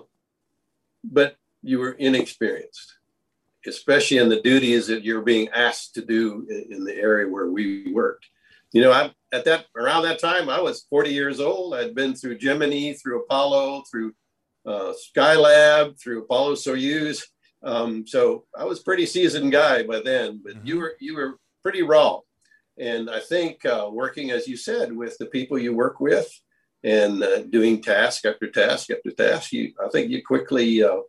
but 1.04 1.36
you 1.62 1.78
were 1.78 1.92
inexperienced, 1.92 2.96
especially 3.68 4.18
in 4.18 4.30
the 4.30 4.42
duties 4.42 4.88
that 4.88 5.04
you're 5.04 5.22
being 5.22 5.48
asked 5.50 5.94
to 5.94 6.02
do 6.04 6.48
in, 6.50 6.78
in 6.78 6.84
the 6.86 6.96
area 6.96 7.32
where 7.32 7.52
we 7.52 7.94
worked. 7.94 8.26
You 8.72 8.82
know, 8.82 8.92
I, 8.92 9.12
at 9.32 9.46
that 9.46 9.66
around 9.76 10.04
that 10.04 10.20
time, 10.20 10.50
I 10.50 10.60
was 10.60 10.86
40 10.90 11.12
years 11.12 11.40
old. 11.40 11.76
I'd 11.76 11.96
been 11.96 12.16
through 12.16 12.38
Gemini, 12.38 12.94
through 12.94 13.24
Apollo, 13.24 13.84
through 13.90 14.14
uh, 14.66 14.94
Skylab, 14.94 16.00
through 16.00 16.24
Apollo 16.24 16.56
Soyuz. 16.56 17.24
Um, 17.64 18.08
so 18.08 18.46
I 18.58 18.66
was 18.66 18.80
pretty 18.80 19.06
seasoned 19.06 19.52
guy 19.52 19.84
by 19.84 20.02
then. 20.02 20.42
But 20.44 20.56
mm-hmm. 20.56 20.68
you 20.68 20.80
were 20.80 20.94
you 21.00 21.16
were 21.16 21.38
pretty 21.64 21.82
raw, 21.82 22.20
and 22.78 23.10
I 23.10 23.20
think 23.20 23.66
uh, 23.66 23.90
working 23.92 24.32
as 24.32 24.48
you 24.48 24.58
said 24.58 24.96
with 24.96 25.18
the 25.18 25.28
people 25.28 25.58
you 25.58 25.76
work 25.76 26.00
with 26.00 26.30
and 26.84 27.22
uh, 27.22 27.42
doing 27.44 27.82
task 27.82 28.26
after 28.26 28.50
task 28.50 28.90
after 28.90 29.12
task, 29.12 29.52
you 29.52 29.74
I 29.84 29.90
think 29.90 30.10
you 30.10 30.24
quickly 30.26 30.84
uh, 30.84 31.02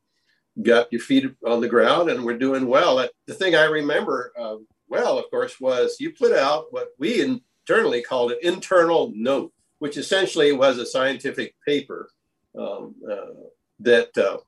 got 0.63 0.93
your 0.93 1.01
feet 1.01 1.31
on 1.47 1.61
the 1.61 1.69
ground 1.69 2.11
and 2.11 2.25
we're 2.25 2.39
doing 2.39 2.67
well. 2.67 3.07
The 3.27 3.35
thing 3.35 3.55
I 3.55 3.65
remember 3.65 4.33
uh, 4.39 4.57
well, 4.91 5.19
of 5.19 5.31
course, 5.31 5.59
was 5.61 5.97
you 6.01 6.13
put 6.13 6.33
out 6.33 6.67
what 6.71 6.89
we 6.99 7.23
in 7.23 7.41
internally 7.71 8.03
called 8.03 8.33
an 8.33 8.39
internal 8.43 9.13
note, 9.15 9.53
which 9.79 9.97
essentially 9.97 10.53
was 10.53 10.79
a 10.79 10.87
scientific 10.87 11.55
paper 11.67 12.11
um, 12.59 12.95
uh, 13.09 13.47
that 13.79 14.17
uh, 14.19 14.39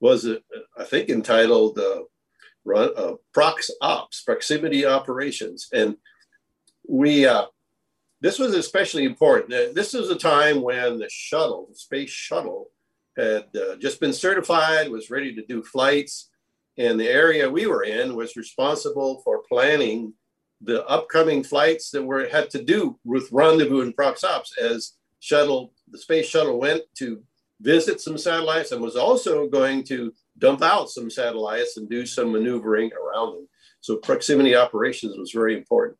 was, 0.00 0.26
uh, 0.26 0.38
I 0.78 0.84
think, 0.84 1.10
entitled 1.10 1.78
uh, 1.78 2.02
run, 2.64 2.90
uh, 2.96 3.12
Prox 3.34 3.70
Ops, 3.82 4.22
Proximity 4.22 4.86
Operations. 4.86 5.68
And 5.72 5.96
we, 6.88 7.26
uh, 7.26 7.46
this 8.22 8.38
was 8.38 8.54
especially 8.54 9.04
important. 9.04 9.74
This 9.74 9.92
was 9.92 10.08
a 10.08 10.16
time 10.16 10.62
when 10.62 10.98
the 10.98 11.08
shuttle, 11.10 11.66
the 11.68 11.76
space 11.76 12.10
shuttle, 12.10 12.70
had 13.16 13.44
just 13.78 14.00
been 14.00 14.12
certified, 14.12 14.90
was 14.90 15.10
ready 15.10 15.34
to 15.34 15.44
do 15.44 15.62
flights. 15.62 16.30
And 16.78 16.98
the 16.98 17.08
area 17.08 17.50
we 17.50 17.66
were 17.66 17.82
in 17.82 18.16
was 18.16 18.36
responsible 18.36 19.20
for 19.22 19.42
planning 19.48 20.14
the 20.60 20.86
upcoming 20.86 21.42
flights 21.42 21.90
that 21.90 22.02
were 22.02 22.28
had 22.28 22.50
to 22.50 22.62
do 22.62 22.98
with 23.04 23.32
rendezvous 23.32 23.80
and 23.80 23.96
prox 23.96 24.24
ops 24.24 24.56
as 24.58 24.92
shuttle 25.20 25.72
the 25.90 25.98
space 25.98 26.26
shuttle 26.26 26.58
went 26.58 26.82
to 26.94 27.22
visit 27.60 28.00
some 28.00 28.16
satellites 28.16 28.72
and 28.72 28.82
was 28.82 28.96
also 28.96 29.46
going 29.48 29.84
to 29.84 30.12
dump 30.38 30.62
out 30.62 30.88
some 30.88 31.10
satellites 31.10 31.76
and 31.76 31.90
do 31.90 32.06
some 32.06 32.32
maneuvering 32.32 32.90
around 32.94 33.34
them. 33.34 33.48
So 33.80 33.96
proximity 33.96 34.56
operations 34.56 35.16
was 35.16 35.32
very 35.32 35.56
important. 35.56 35.98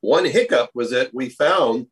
One 0.00 0.24
hiccup 0.24 0.70
was 0.74 0.90
that 0.90 1.14
we 1.14 1.28
found 1.28 1.86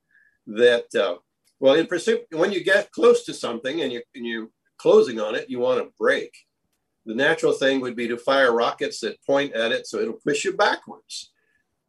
that 0.46 0.94
uh, 0.94 1.16
well 1.60 1.74
in 1.74 1.86
pursuit, 1.86 2.26
when 2.30 2.52
you 2.52 2.62
get 2.62 2.90
close 2.90 3.24
to 3.24 3.34
something 3.34 3.80
and, 3.80 3.92
you, 3.92 4.02
and 4.14 4.26
you're 4.26 4.48
closing 4.76 5.20
on 5.20 5.34
it 5.34 5.48
you 5.48 5.58
want 5.58 5.82
to 5.82 5.92
brake. 5.98 6.36
the 7.06 7.14
natural 7.14 7.52
thing 7.52 7.80
would 7.80 7.96
be 7.96 8.08
to 8.08 8.18
fire 8.18 8.52
rockets 8.52 9.00
that 9.00 9.24
point 9.24 9.54
at 9.54 9.72
it 9.72 9.86
so 9.86 9.98
it'll 9.98 10.20
push 10.24 10.44
you 10.44 10.52
backwards 10.52 11.32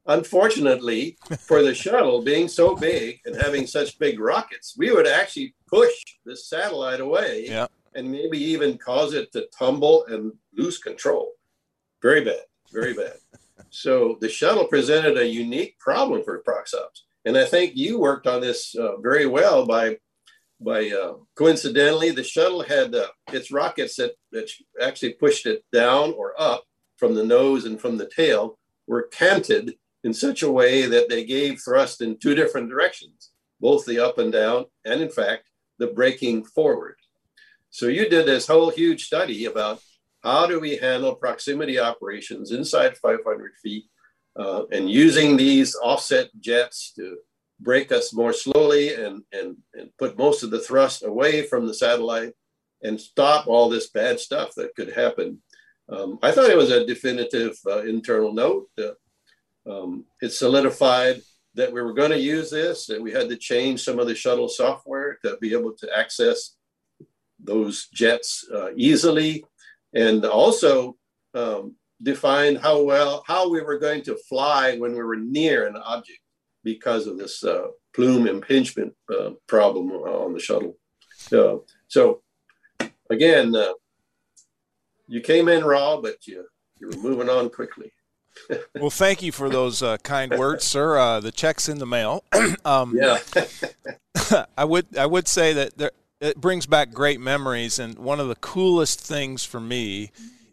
Unfortunately, 0.08 1.18
for 1.40 1.64
the 1.64 1.74
shuttle 1.74 2.22
being 2.22 2.48
so 2.48 2.76
big 2.76 3.20
and 3.26 3.36
having 3.36 3.66
such 3.66 3.98
big 3.98 4.20
rockets, 4.20 4.76
we 4.78 4.92
would 4.92 5.08
actually 5.08 5.56
push 5.68 5.94
the 6.26 6.36
satellite 6.36 7.00
away 7.00 7.46
yeah. 7.48 7.66
and 7.96 8.12
maybe 8.12 8.38
even 8.38 8.78
cause 8.78 9.14
it 9.16 9.32
to 9.32 9.48
tumble 9.58 10.06
and 10.06 10.32
lose 10.54 10.78
control. 10.78 11.32
Very 12.04 12.24
bad, 12.24 12.44
very 12.72 12.94
bad. 12.94 13.16
so 13.72 14.18
the 14.22 14.30
shuttle 14.30 14.66
presented 14.66 15.18
a 15.18 15.28
unique 15.28 15.80
problem 15.80 16.24
for 16.24 16.44
Proxops. 16.44 17.02
And 17.26 17.36
I 17.36 17.46
think 17.46 17.76
you 17.76 18.00
worked 18.00 18.28
on 18.28 18.42
this 18.42 18.76
uh, 18.76 18.98
very 18.98 19.26
well 19.26 19.66
by 19.66 19.98
by 20.62 20.90
uh, 20.90 21.16
coincidentally 21.36 22.12
the 22.12 22.24
shuttle 22.24 22.62
had 22.62 22.96
uh, 22.96 23.08
its 23.34 23.52
rockets 23.52 23.98
that, 23.98 24.14
that 24.32 24.50
actually 24.82 25.14
pushed 25.14 25.46
it 25.46 25.66
down 25.74 26.14
or 26.14 26.34
up 26.40 26.64
from 26.96 27.14
the 27.14 27.26
nose 27.26 27.66
and 27.66 27.80
from 27.80 27.98
the 27.98 28.10
tail 28.16 28.58
were 28.88 29.10
canted 29.12 29.76
in 30.06 30.14
such 30.14 30.44
a 30.44 30.52
way 30.52 30.86
that 30.86 31.10
they 31.10 31.26
gave 31.26 31.60
thrust 31.60 32.00
in 32.00 32.16
two 32.16 32.36
different 32.36 32.70
directions, 32.70 33.32
both 33.60 33.86
the 33.86 34.00
up 34.00 34.20
and 34.20 34.32
down, 34.32 34.66
and 34.86 35.02
in 35.02 35.10
fact, 35.10 35.50
the 35.80 35.88
braking 35.88 36.46
forward. 36.46 36.96
So 37.72 37.88
you 37.88 38.08
did 38.08 38.28
this 38.28 38.46
whole 38.46 38.70
huge 38.70 39.06
study 39.06 39.46
about 39.46 39.82
how 40.24 40.46
do 40.46 40.60
we 40.60 40.78
handle 40.78 41.16
proximity 41.16 41.80
operations 41.80 42.52
inside 42.52 42.96
500 42.98 43.54
feet 43.64 43.86
uh, 44.36 44.66
and 44.72 44.90
using 44.92 45.36
these 45.36 45.76
offset 45.76 46.30
jets 46.40 46.94
to 46.98 47.18
brake 47.60 47.92
us 47.92 48.14
more 48.14 48.34
slowly 48.34 48.94
and, 48.94 49.24
and, 49.32 49.58
and 49.74 49.90
put 49.98 50.20
most 50.20 50.44
of 50.44 50.52
the 50.52 50.60
thrust 50.60 51.04
away 51.04 51.42
from 51.42 51.66
the 51.66 51.74
satellite 51.74 52.34
and 52.84 53.02
stop 53.02 53.48
all 53.48 53.70
this 53.70 53.90
bad 53.90 54.20
stuff 54.20 54.54
that 54.56 54.76
could 54.76 54.94
happen. 54.94 55.42
Um, 55.90 56.20
I 56.22 56.32
thought 56.32 56.52
it 56.52 56.58
was 56.58 56.72
a 56.72 56.86
definitive 56.86 57.58
uh, 57.66 57.82
internal 57.84 58.32
note. 58.32 58.68
Uh, 58.78 58.92
um, 59.70 60.06
it 60.22 60.30
solidified 60.30 61.22
that 61.56 61.72
we 61.72 61.82
were 61.82 61.94
going 61.94 62.12
to 62.12 62.20
use 62.20 62.52
this, 62.52 62.86
that 62.86 63.02
we 63.02 63.12
had 63.12 63.30
to 63.30 63.38
change 63.38 63.84
some 63.84 63.98
of 63.98 64.08
the 64.08 64.16
shuttle 64.16 64.50
software 64.50 65.18
to 65.24 65.38
be 65.42 65.54
able 65.54 65.74
to 65.74 65.98
access 65.98 66.56
those 67.40 67.88
jets 67.94 68.46
uh, 68.54 68.70
easily, 68.76 69.44
and 69.94 70.26
also 70.26 70.98
um, 71.34 71.76
defined 72.02 72.58
how 72.58 72.82
well 72.84 73.24
how 73.26 73.50
we 73.50 73.62
were 73.62 73.80
going 73.80 74.02
to 74.04 74.18
fly 74.30 74.78
when 74.78 74.92
we 74.94 75.04
were 75.04 75.16
near 75.16 75.68
an 75.68 75.78
object 75.78 76.20
because 76.64 77.08
of 77.08 77.18
this 77.18 77.44
uh, 77.44 77.68
plume 77.94 78.28
impingement 78.28 78.94
uh, 79.10 79.32
problem 79.48 79.92
on 79.92 80.34
the 80.34 80.40
shuttle. 80.40 80.78
so 81.88 82.22
again, 83.10 83.56
uh, 83.56 83.74
you 85.08 85.22
came 85.22 85.48
in 85.48 85.64
raw, 85.64 86.00
but 86.02 86.28
you 86.28 86.46
you 86.80 86.88
were 86.88 86.98
moving 86.98 87.30
on 87.30 87.50
quickly 87.50 87.94
well, 88.76 88.90
thank 88.90 89.22
you 89.22 89.32
for 89.32 89.50
those 89.50 89.82
uh, 89.82 89.98
kind 89.98 90.38
words, 90.38 90.66
sir. 90.66 90.98
Uh, 90.98 91.20
the 91.20 91.32
check's 91.32 91.70
in 91.70 91.80
the 91.80 91.86
mail. 91.86 92.24
um, 92.66 92.96
yeah. 92.96 93.20
I 94.58 94.66
would 94.66 94.98
I 94.98 95.06
would 95.06 95.28
say 95.28 95.54
that 95.54 95.78
there, 95.78 95.92
it 96.22 96.40
brings 96.40 96.66
back 96.66 96.92
great 96.92 97.20
memories, 97.20 97.80
and 97.80 97.98
one 97.98 98.20
of 98.20 98.28
the 98.28 98.36
coolest 98.36 99.00
things 99.00 99.44
for 99.44 99.60
me 99.60 100.12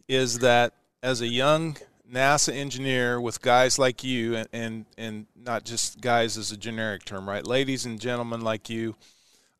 is 0.08 0.40
that 0.40 0.74
as 1.02 1.20
a 1.20 1.26
young 1.26 1.76
NASA 2.12 2.52
engineer 2.52 3.20
with 3.20 3.40
guys 3.40 3.78
like 3.78 4.04
you, 4.04 4.36
and, 4.36 4.48
and, 4.52 4.86
and 4.98 5.26
not 5.34 5.64
just 5.64 6.00
guys 6.00 6.36
as 6.36 6.52
a 6.52 6.56
generic 6.56 7.04
term, 7.04 7.28
right? 7.28 7.46
Ladies 7.46 7.86
and 7.86 7.98
gentlemen 7.98 8.42
like 8.42 8.68
you, 8.68 8.94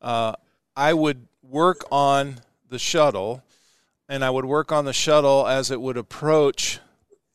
uh, 0.01 0.33
I 0.75 0.93
would 0.93 1.27
work 1.41 1.83
on 1.91 2.41
the 2.69 2.77
shuttle, 2.77 3.43
and 4.07 4.23
I 4.23 4.29
would 4.29 4.45
work 4.45 4.71
on 4.71 4.85
the 4.85 4.93
shuttle 4.93 5.47
as 5.47 5.71
it 5.71 5.81
would 5.81 5.97
approach 5.97 6.79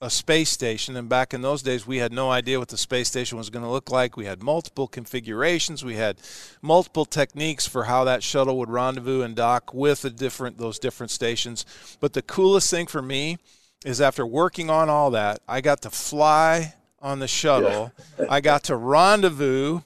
a 0.01 0.11
space 0.11 0.51
station. 0.51 0.97
And 0.97 1.09
back 1.09 1.35
in 1.35 1.43
those 1.43 1.63
days, 1.63 1.87
we 1.87 1.99
had 1.99 2.13
no 2.13 2.31
idea 2.31 2.59
what 2.59 2.69
the 2.69 2.77
space 2.77 3.09
station 3.09 3.37
was 3.37 3.51
going 3.51 3.65
to 3.65 3.71
look 3.71 3.91
like. 3.91 4.17
We 4.17 4.27
had 4.27 4.43
multiple 4.43 4.87
configurations. 4.87 5.85
We 5.85 5.97
had 5.97 6.21
multiple 6.63 7.05
techniques 7.05 7.67
for 7.67 7.85
how 7.85 8.05
that 8.05 8.23
shuttle 8.23 8.59
would 8.59 8.71
rendezvous 8.71 9.23
and 9.23 9.35
dock 9.35 9.75
with 9.75 10.03
the 10.03 10.11
different 10.11 10.59
those 10.59 10.79
different 10.79 11.11
stations. 11.11 11.67
But 12.01 12.13
the 12.13 12.23
coolest 12.23 12.71
thing 12.71 12.87
for 12.87 13.03
me 13.03 13.39
is 13.85 14.01
after 14.01 14.27
working 14.27 14.71
on 14.71 14.89
all 14.89 15.11
that, 15.13 15.41
I 15.49 15.61
got 15.61 15.83
to 15.83 15.91
fly 15.91 16.75
on 17.01 17.19
the 17.19 17.29
shuttle. 17.29 17.93
Yeah. 18.19 18.27
I 18.29 18.41
got 18.41 18.65
to 18.65 18.77
rendezvous 18.77 19.81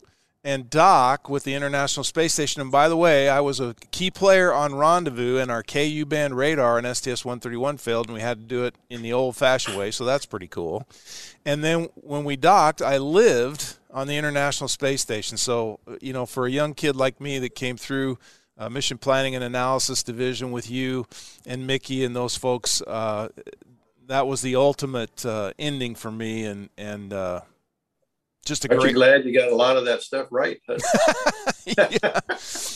and 0.44 0.68
dock 0.68 1.28
with 1.28 1.44
the 1.44 1.54
International 1.54 2.02
Space 2.02 2.32
Station. 2.32 2.60
And 2.62 2.72
by 2.72 2.88
the 2.88 2.96
way, 2.96 3.28
I 3.28 3.40
was 3.40 3.60
a 3.60 3.74
key 3.92 4.10
player 4.10 4.52
on 4.52 4.74
Rendezvous, 4.74 5.38
and 5.38 5.50
our 5.50 5.62
KU 5.62 6.04
band 6.04 6.36
radar 6.36 6.78
and 6.78 6.96
STS 6.96 7.24
131 7.24 7.76
failed, 7.78 8.06
and 8.06 8.14
we 8.14 8.20
had 8.20 8.40
to 8.40 8.44
do 8.44 8.64
it 8.64 8.74
in 8.90 9.02
the 9.02 9.12
old 9.12 9.36
fashioned 9.36 9.76
way. 9.76 9.90
So 9.90 10.04
that's 10.04 10.26
pretty 10.26 10.48
cool. 10.48 10.86
And 11.44 11.62
then 11.62 11.88
when 11.94 12.24
we 12.24 12.36
docked, 12.36 12.82
I 12.82 12.98
lived 12.98 13.76
on 13.90 14.08
the 14.08 14.16
International 14.16 14.68
Space 14.68 15.02
Station. 15.02 15.36
So, 15.36 15.78
you 16.00 16.12
know, 16.12 16.26
for 16.26 16.46
a 16.46 16.50
young 16.50 16.74
kid 16.74 16.96
like 16.96 17.20
me 17.20 17.38
that 17.38 17.54
came 17.54 17.76
through 17.76 18.18
uh, 18.58 18.68
mission 18.68 18.98
planning 18.98 19.34
and 19.34 19.44
analysis 19.44 20.02
division 20.02 20.50
with 20.50 20.70
you 20.70 21.06
and 21.46 21.66
Mickey 21.66 22.04
and 22.04 22.16
those 22.16 22.36
folks, 22.36 22.82
uh, 22.82 23.28
that 24.08 24.26
was 24.26 24.42
the 24.42 24.56
ultimate 24.56 25.24
uh, 25.24 25.52
ending 25.58 25.94
for 25.94 26.10
me. 26.10 26.44
And, 26.44 26.68
and, 26.76 27.12
uh, 27.12 27.42
just 28.44 28.64
a 28.64 28.70
Aren't 28.70 28.80
great. 28.82 28.90
You 28.90 28.96
glad 28.96 29.24
you 29.24 29.32
got 29.32 29.50
a 29.50 29.54
lot 29.54 29.76
of 29.76 29.84
that 29.84 30.02
stuff 30.02 30.26
right. 30.30 30.60
yeah. 31.64 32.20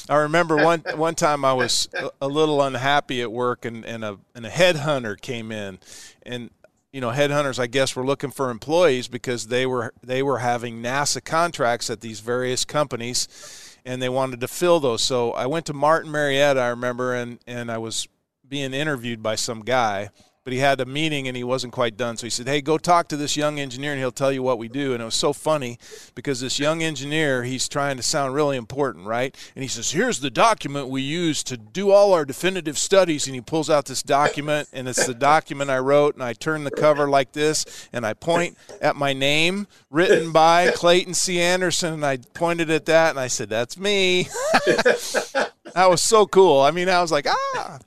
I 0.09 0.17
remember 0.17 0.57
one 0.57 0.83
one 0.95 1.15
time 1.15 1.45
I 1.45 1.53
was 1.53 1.89
a, 2.21 2.29
little 2.29 2.63
unhappy 2.63 3.21
at 3.23 3.33
work, 3.33 3.65
and, 3.65 3.85
and 3.85 4.05
a 4.05 4.19
and 4.35 4.47
a 4.47 4.51
headhunter 4.51 5.21
came 5.21 5.51
in, 5.51 5.79
and 6.23 6.51
you 6.93 7.01
know 7.01 7.11
headhunters 7.11 7.59
I 7.59 7.67
guess 7.67 7.97
were 7.97 8.07
looking 8.07 8.31
for 8.31 8.51
employees 8.51 9.09
because 9.09 9.49
they 9.49 9.67
were 9.67 9.93
they 10.03 10.23
were 10.23 10.39
having 10.39 10.83
NASA 10.83 11.25
contracts 11.25 11.91
at 11.91 12.01
these 12.01 12.21
various 12.21 12.65
companies, 12.65 13.77
and 13.85 14.01
they 14.01 14.09
wanted 14.09 14.41
to 14.41 14.49
fill 14.49 14.79
those. 14.79 15.03
So 15.03 15.33
I 15.33 15.47
went 15.47 15.67
to 15.67 15.75
Martin 15.75 16.13
Marietta, 16.13 16.61
I 16.61 16.69
remember, 16.69 17.13
and 17.13 17.41
and 17.47 17.73
I 17.73 17.79
was 17.79 18.07
being 18.49 18.73
interviewed 18.73 19.23
by 19.23 19.35
some 19.35 19.61
guy 19.61 20.11
but 20.47 20.53
he 20.53 20.61
had 20.61 20.81
a 20.81 20.87
meeting 20.87 21.27
and 21.27 21.37
he 21.37 21.43
wasn't 21.43 21.73
quite 21.73 21.97
done. 21.97 22.17
So 22.17 22.25
he 22.25 22.31
said, 22.31 22.47
Hey, 22.47 22.61
go 22.61 22.79
talk 22.79 23.09
to 23.09 23.17
this 23.17 23.37
young 23.37 23.59
engineer 23.59 23.91
and 23.91 23.99
he'll 23.99 24.13
tell 24.13 24.31
you 24.31 24.45
what 24.45 24.59
we 24.59 24.69
do. 24.69 24.93
And 24.93 25.03
it 25.03 25.05
was 25.05 25.17
so 25.17 25.33
funny 25.33 25.77
because 26.15 26.41
this 26.41 26.61
young 26.61 26.85
engineer, 26.85 27.43
he's 27.43 27.69
trying 27.69 27.97
to 27.97 28.03
sound 28.05 28.33
really 28.33 28.57
important, 28.57 29.09
right? 29.09 29.37
And 29.57 29.65
he 29.65 29.69
says, 29.69 29.91
Here's 29.91 30.21
the 30.21 30.31
document 30.31 30.87
we 30.87 31.03
use 31.03 31.43
to 31.43 31.57
do 31.57 31.91
all 31.91 32.13
our 32.13 32.25
definitive 32.25 32.79
studies. 32.79 33.27
And 33.27 33.35
he 33.35 33.41
pulls 33.41 33.69
out 33.69 33.87
this 33.87 34.05
document 34.05 34.69
and 34.73 34.87
it's 34.87 35.05
the 35.05 35.15
document 35.15 35.69
I 35.69 35.79
wrote. 35.79 36.15
And 36.15 36.23
I 36.23 36.33
turn 36.33 36.63
the 36.63 36.71
cover 36.71 37.11
like 37.11 37.33
this 37.33 37.89
and 37.93 38.07
I 38.07 38.15
point 38.15 38.57
at 38.81 38.95
my 38.95 39.13
name 39.13 39.67
written 39.91 40.31
by 40.31 40.71
Clayton 40.71 41.15
C. 41.15 41.41
Anderson. 41.41 41.95
And 41.95 42.07
I 42.07 42.19
pointed 42.19 42.71
at 42.71 42.87
that 42.87 43.11
and 43.11 43.19
I 43.19 43.27
said, 43.27 43.49
That's 43.49 43.77
me. 43.77 44.29
that 44.67 45.51
was 45.75 46.05
so 46.05 46.25
cool. 46.25 46.61
I 46.61 46.71
mean, 46.71 46.89
I 46.89 47.03
was 47.03 47.11
like, 47.11 47.27
Ah. 47.29 47.81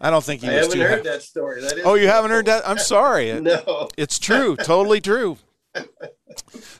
I 0.00 0.10
don't 0.10 0.24
think 0.24 0.42
he 0.42 0.48
I 0.48 0.58
was 0.58 0.66
haven't 0.66 0.78
too 0.78 0.84
heard 0.84 1.04
that 1.04 1.22
story. 1.22 1.62
That 1.62 1.78
is 1.78 1.84
oh, 1.84 1.94
you 1.94 2.08
haven't 2.08 2.30
heard 2.30 2.46
that? 2.46 2.68
I'm 2.68 2.78
sorry. 2.78 3.30
It, 3.30 3.42
no, 3.42 3.88
it's 3.96 4.18
true. 4.18 4.56
Totally 4.56 5.00
true. 5.00 5.38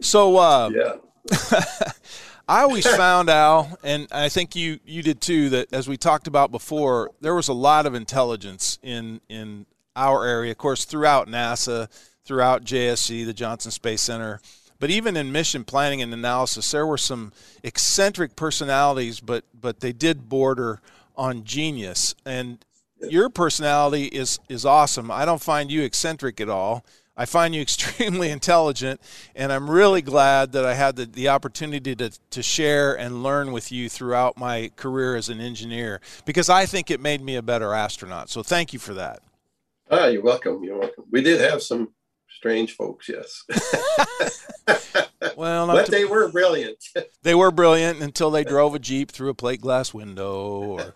So, 0.00 0.36
uh, 0.36 0.70
yeah. 0.70 0.96
I 2.48 2.60
always 2.62 2.86
found 2.86 3.28
Al, 3.28 3.78
and 3.82 4.06
I 4.12 4.28
think 4.28 4.54
you 4.54 4.78
you 4.84 5.02
did 5.02 5.20
too, 5.20 5.48
that 5.50 5.72
as 5.72 5.88
we 5.88 5.96
talked 5.96 6.26
about 6.26 6.52
before, 6.52 7.10
there 7.20 7.34
was 7.34 7.48
a 7.48 7.54
lot 7.54 7.86
of 7.86 7.94
intelligence 7.94 8.78
in 8.82 9.20
in 9.28 9.66
our 9.96 10.24
area. 10.24 10.52
Of 10.52 10.58
course, 10.58 10.84
throughout 10.84 11.26
NASA, 11.26 11.88
throughout 12.24 12.64
JSC, 12.64 13.24
the 13.24 13.32
Johnson 13.32 13.70
Space 13.70 14.02
Center, 14.02 14.40
but 14.78 14.90
even 14.90 15.16
in 15.16 15.32
mission 15.32 15.64
planning 15.64 16.02
and 16.02 16.12
analysis, 16.12 16.70
there 16.70 16.86
were 16.86 16.98
some 16.98 17.32
eccentric 17.64 18.36
personalities, 18.36 19.20
but 19.20 19.44
but 19.58 19.80
they 19.80 19.92
did 19.92 20.28
border 20.28 20.80
on 21.16 21.44
genius. 21.44 22.14
And 22.24 22.64
your 23.00 23.28
personality 23.28 24.04
is 24.04 24.38
is 24.48 24.64
awesome. 24.64 25.10
I 25.10 25.24
don't 25.24 25.42
find 25.42 25.70
you 25.70 25.82
eccentric 25.82 26.40
at 26.40 26.48
all. 26.48 26.84
I 27.16 27.24
find 27.24 27.54
you 27.54 27.62
extremely 27.62 28.30
intelligent, 28.30 29.00
and 29.34 29.52
I'm 29.52 29.70
really 29.70 30.02
glad 30.02 30.52
that 30.52 30.64
I 30.64 30.74
had 30.74 30.96
the, 30.96 31.06
the 31.06 31.28
opportunity 31.28 31.96
to, 31.96 32.10
to 32.10 32.42
share 32.42 32.96
and 32.96 33.22
learn 33.22 33.52
with 33.52 33.72
you 33.72 33.88
throughout 33.88 34.36
my 34.36 34.70
career 34.76 35.16
as 35.16 35.28
an 35.28 35.40
engineer 35.40 36.00
because 36.26 36.50
I 36.50 36.66
think 36.66 36.90
it 36.90 37.00
made 37.00 37.22
me 37.22 37.36
a 37.36 37.42
better 37.42 37.72
astronaut. 37.72 38.28
So 38.28 38.42
thank 38.42 38.72
you 38.72 38.78
for 38.78 38.94
that. 38.94 39.20
Ah, 39.90 40.06
you're 40.06 40.22
welcome. 40.22 40.62
You're 40.62 40.78
welcome. 40.78 41.04
We 41.10 41.22
did 41.22 41.40
have 41.40 41.62
some 41.62 41.90
strange 42.28 42.76
folks, 42.76 43.08
yes. 43.08 43.44
well, 45.36 45.68
but 45.68 45.86
to, 45.86 45.90
they 45.90 46.04
were 46.04 46.28
brilliant. 46.28 46.84
they 47.22 47.34
were 47.34 47.50
brilliant 47.50 48.02
until 48.02 48.30
they 48.30 48.44
drove 48.44 48.74
a 48.74 48.78
Jeep 48.78 49.10
through 49.10 49.30
a 49.30 49.34
plate 49.34 49.60
glass 49.60 49.94
window 49.94 50.60
or 50.60 50.94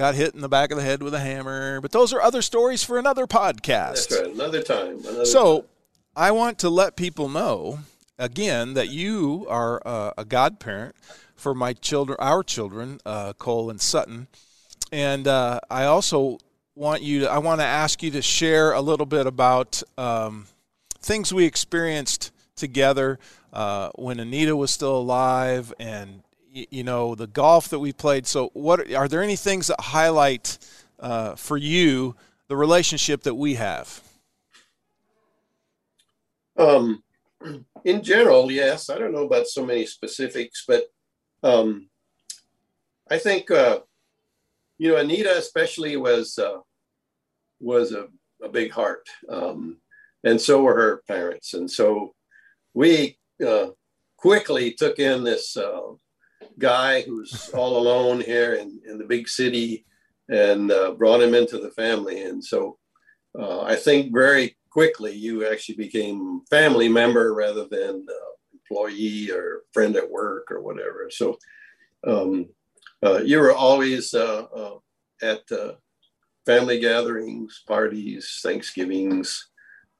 got 0.00 0.14
hit 0.14 0.34
in 0.34 0.40
the 0.40 0.48
back 0.48 0.70
of 0.70 0.78
the 0.78 0.82
head 0.82 1.02
with 1.02 1.12
a 1.12 1.20
hammer. 1.20 1.80
But 1.82 1.92
those 1.92 2.14
are 2.14 2.22
other 2.22 2.40
stories 2.40 2.82
for 2.82 2.98
another 2.98 3.26
podcast. 3.26 4.08
That's 4.08 4.20
right. 4.22 4.34
Another 4.34 4.62
time. 4.62 4.98
Another 5.00 5.26
so 5.26 5.60
time. 5.60 5.68
I 6.16 6.30
want 6.30 6.58
to 6.60 6.70
let 6.70 6.96
people 6.96 7.28
know 7.28 7.80
again 8.18 8.72
that 8.74 8.88
you 8.88 9.46
are 9.48 9.82
uh, 9.84 10.12
a 10.16 10.24
godparent 10.24 10.96
for 11.36 11.54
my 11.54 11.74
children, 11.74 12.16
our 12.18 12.42
children, 12.42 12.98
uh, 13.04 13.34
Cole 13.34 13.68
and 13.68 13.78
Sutton. 13.78 14.28
And 14.90 15.28
uh, 15.28 15.60
I 15.70 15.84
also 15.84 16.38
want 16.74 17.02
you 17.02 17.20
to, 17.20 17.30
I 17.30 17.38
want 17.38 17.60
to 17.60 17.66
ask 17.66 18.02
you 18.02 18.10
to 18.12 18.22
share 18.22 18.72
a 18.72 18.80
little 18.80 19.06
bit 19.06 19.26
about 19.26 19.82
um, 19.98 20.46
things 20.98 21.32
we 21.32 21.44
experienced 21.44 22.32
together 22.56 23.18
uh, 23.52 23.90
when 23.96 24.18
Anita 24.18 24.56
was 24.56 24.70
still 24.70 24.96
alive 24.96 25.74
and 25.78 26.22
you 26.52 26.82
know 26.82 27.14
the 27.14 27.26
golf 27.26 27.68
that 27.68 27.78
we 27.78 27.92
played. 27.92 28.26
So, 28.26 28.50
what 28.52 28.92
are 28.92 29.08
there 29.08 29.22
any 29.22 29.36
things 29.36 29.68
that 29.68 29.80
highlight 29.80 30.58
uh, 30.98 31.34
for 31.34 31.56
you 31.56 32.16
the 32.48 32.56
relationship 32.56 33.22
that 33.22 33.34
we 33.34 33.54
have? 33.54 34.02
Um, 36.56 37.02
in 37.84 38.02
general, 38.02 38.50
yes. 38.50 38.90
I 38.90 38.98
don't 38.98 39.12
know 39.12 39.24
about 39.24 39.46
so 39.46 39.64
many 39.64 39.86
specifics, 39.86 40.64
but 40.66 40.84
um, 41.42 41.88
I 43.10 43.18
think 43.18 43.50
uh, 43.50 43.80
you 44.78 44.90
know 44.90 44.96
Anita 44.96 45.36
especially 45.36 45.96
was 45.96 46.38
uh, 46.38 46.58
was 47.60 47.92
a, 47.92 48.08
a 48.42 48.48
big 48.48 48.70
heart, 48.70 49.08
um, 49.28 49.78
and 50.24 50.40
so 50.40 50.62
were 50.62 50.74
her 50.74 51.02
parents, 51.08 51.54
and 51.54 51.70
so 51.70 52.14
we 52.74 53.18
uh, 53.46 53.68
quickly 54.16 54.72
took 54.72 54.98
in 54.98 55.24
this 55.24 55.56
uh, 55.56 55.92
guy 56.58 57.02
who's 57.02 57.50
all 57.50 57.76
alone 57.78 58.20
here 58.20 58.54
in, 58.54 58.80
in 58.88 58.98
the 58.98 59.04
big 59.04 59.28
city 59.28 59.84
and 60.28 60.70
uh, 60.70 60.92
brought 60.92 61.22
him 61.22 61.34
into 61.34 61.58
the 61.58 61.70
family. 61.72 62.22
And 62.22 62.42
so 62.42 62.78
uh, 63.38 63.62
I 63.62 63.76
think 63.76 64.12
very 64.12 64.56
quickly 64.70 65.12
you 65.12 65.50
actually 65.50 65.76
became 65.76 66.42
family 66.48 66.88
member 66.88 67.34
rather 67.34 67.66
than 67.68 68.06
uh, 68.08 68.30
employee 68.52 69.30
or 69.30 69.62
friend 69.72 69.96
at 69.96 70.10
work 70.10 70.50
or 70.50 70.62
whatever. 70.62 71.08
So 71.10 71.36
um, 72.06 72.48
uh, 73.04 73.18
you 73.18 73.38
were 73.40 73.52
always 73.52 74.14
uh, 74.14 74.44
uh, 74.54 74.78
at 75.22 75.42
family 76.46 76.80
gatherings, 76.80 77.62
parties, 77.66 78.40
Thanksgivings, 78.42 79.50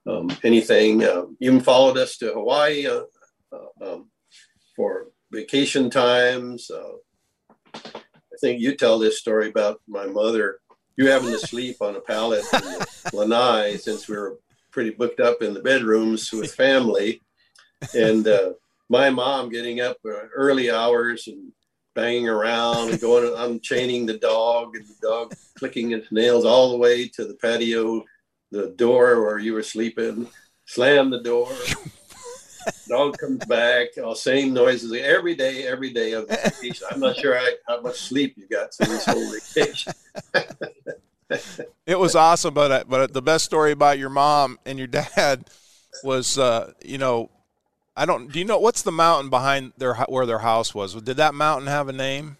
um, 0.06 0.30
anything. 0.44 1.00
you 1.00 1.36
even 1.40 1.60
followed 1.60 1.98
us 1.98 2.16
to 2.18 2.32
Hawaii 2.32 2.86
um, 3.82 4.10
for 4.76 5.08
vacation 5.30 5.90
times. 5.90 6.70
Uh, 6.70 6.96
I 7.74 8.36
think 8.40 8.60
you 8.60 8.76
tell 8.76 8.98
this 8.98 9.18
story 9.18 9.48
about 9.48 9.80
my 9.88 10.06
mother. 10.06 10.58
You 10.96 11.08
having 11.08 11.30
to 11.30 11.38
sleep 11.46 11.76
on 11.80 11.96
a 11.96 12.00
pallet 12.00 12.44
in 12.52 12.78
Lanai 13.12 13.76
since 13.76 14.08
we 14.08 14.16
were 14.16 14.38
pretty 14.70 14.90
booked 14.90 15.20
up 15.20 15.42
in 15.42 15.54
the 15.54 15.60
bedrooms 15.62 16.30
with 16.32 16.54
family, 16.54 17.22
and 17.94 18.26
uh, 18.26 18.52
my 18.88 19.10
mom 19.10 19.48
getting 19.48 19.80
up 19.80 19.96
uh, 20.04 20.26
early 20.34 20.70
hours 20.70 21.26
and 21.26 21.52
banging 21.94 22.28
around 22.28 22.90
and 22.90 23.00
going 23.00 23.32
unchaining 23.36 24.06
the 24.06 24.18
dog 24.18 24.76
and 24.76 24.86
the 24.86 24.94
dog 25.02 25.34
clicking 25.58 25.92
its 25.92 26.10
nails 26.12 26.44
all 26.44 26.70
the 26.70 26.76
way 26.76 27.08
to 27.08 27.24
the 27.24 27.34
patio, 27.34 28.04
the 28.50 28.68
door 28.76 29.22
where 29.22 29.38
you 29.38 29.52
were 29.52 29.62
sleeping, 29.62 30.28
slam 30.66 31.10
the 31.10 31.20
door. 31.20 31.50
Dog 32.88 33.18
comes 33.18 33.44
back, 33.46 33.88
all 34.02 34.14
same 34.14 34.52
noises 34.52 34.92
every 34.92 35.34
day, 35.34 35.66
every 35.66 35.92
day 35.92 36.12
of 36.12 36.28
vacation. 36.28 36.86
I'm 36.90 37.00
not 37.00 37.16
sure 37.16 37.38
I, 37.38 37.56
how 37.66 37.80
much 37.80 37.96
sleep 37.96 38.34
you 38.36 38.46
got 38.48 38.74
through 38.74 38.86
this 38.86 39.04
whole 39.04 39.32
vacation. 39.32 39.92
it 41.86 41.98
was 41.98 42.14
awesome, 42.14 42.54
but 42.54 42.70
uh, 42.70 42.84
but 42.88 43.12
the 43.12 43.22
best 43.22 43.44
story 43.44 43.72
about 43.72 43.98
your 43.98 44.10
mom 44.10 44.58
and 44.66 44.78
your 44.78 44.88
dad 44.88 45.48
was, 46.02 46.38
uh, 46.38 46.72
you 46.84 46.98
know, 46.98 47.30
I 47.96 48.06
don't. 48.06 48.30
Do 48.32 48.38
you 48.38 48.44
know 48.44 48.58
what's 48.58 48.82
the 48.82 48.92
mountain 48.92 49.30
behind 49.30 49.72
their 49.76 49.94
where 49.94 50.26
their 50.26 50.38
house 50.38 50.74
was? 50.74 50.94
Did 50.94 51.16
that 51.18 51.34
mountain 51.34 51.68
have 51.68 51.88
a 51.88 51.92
name? 51.92 52.36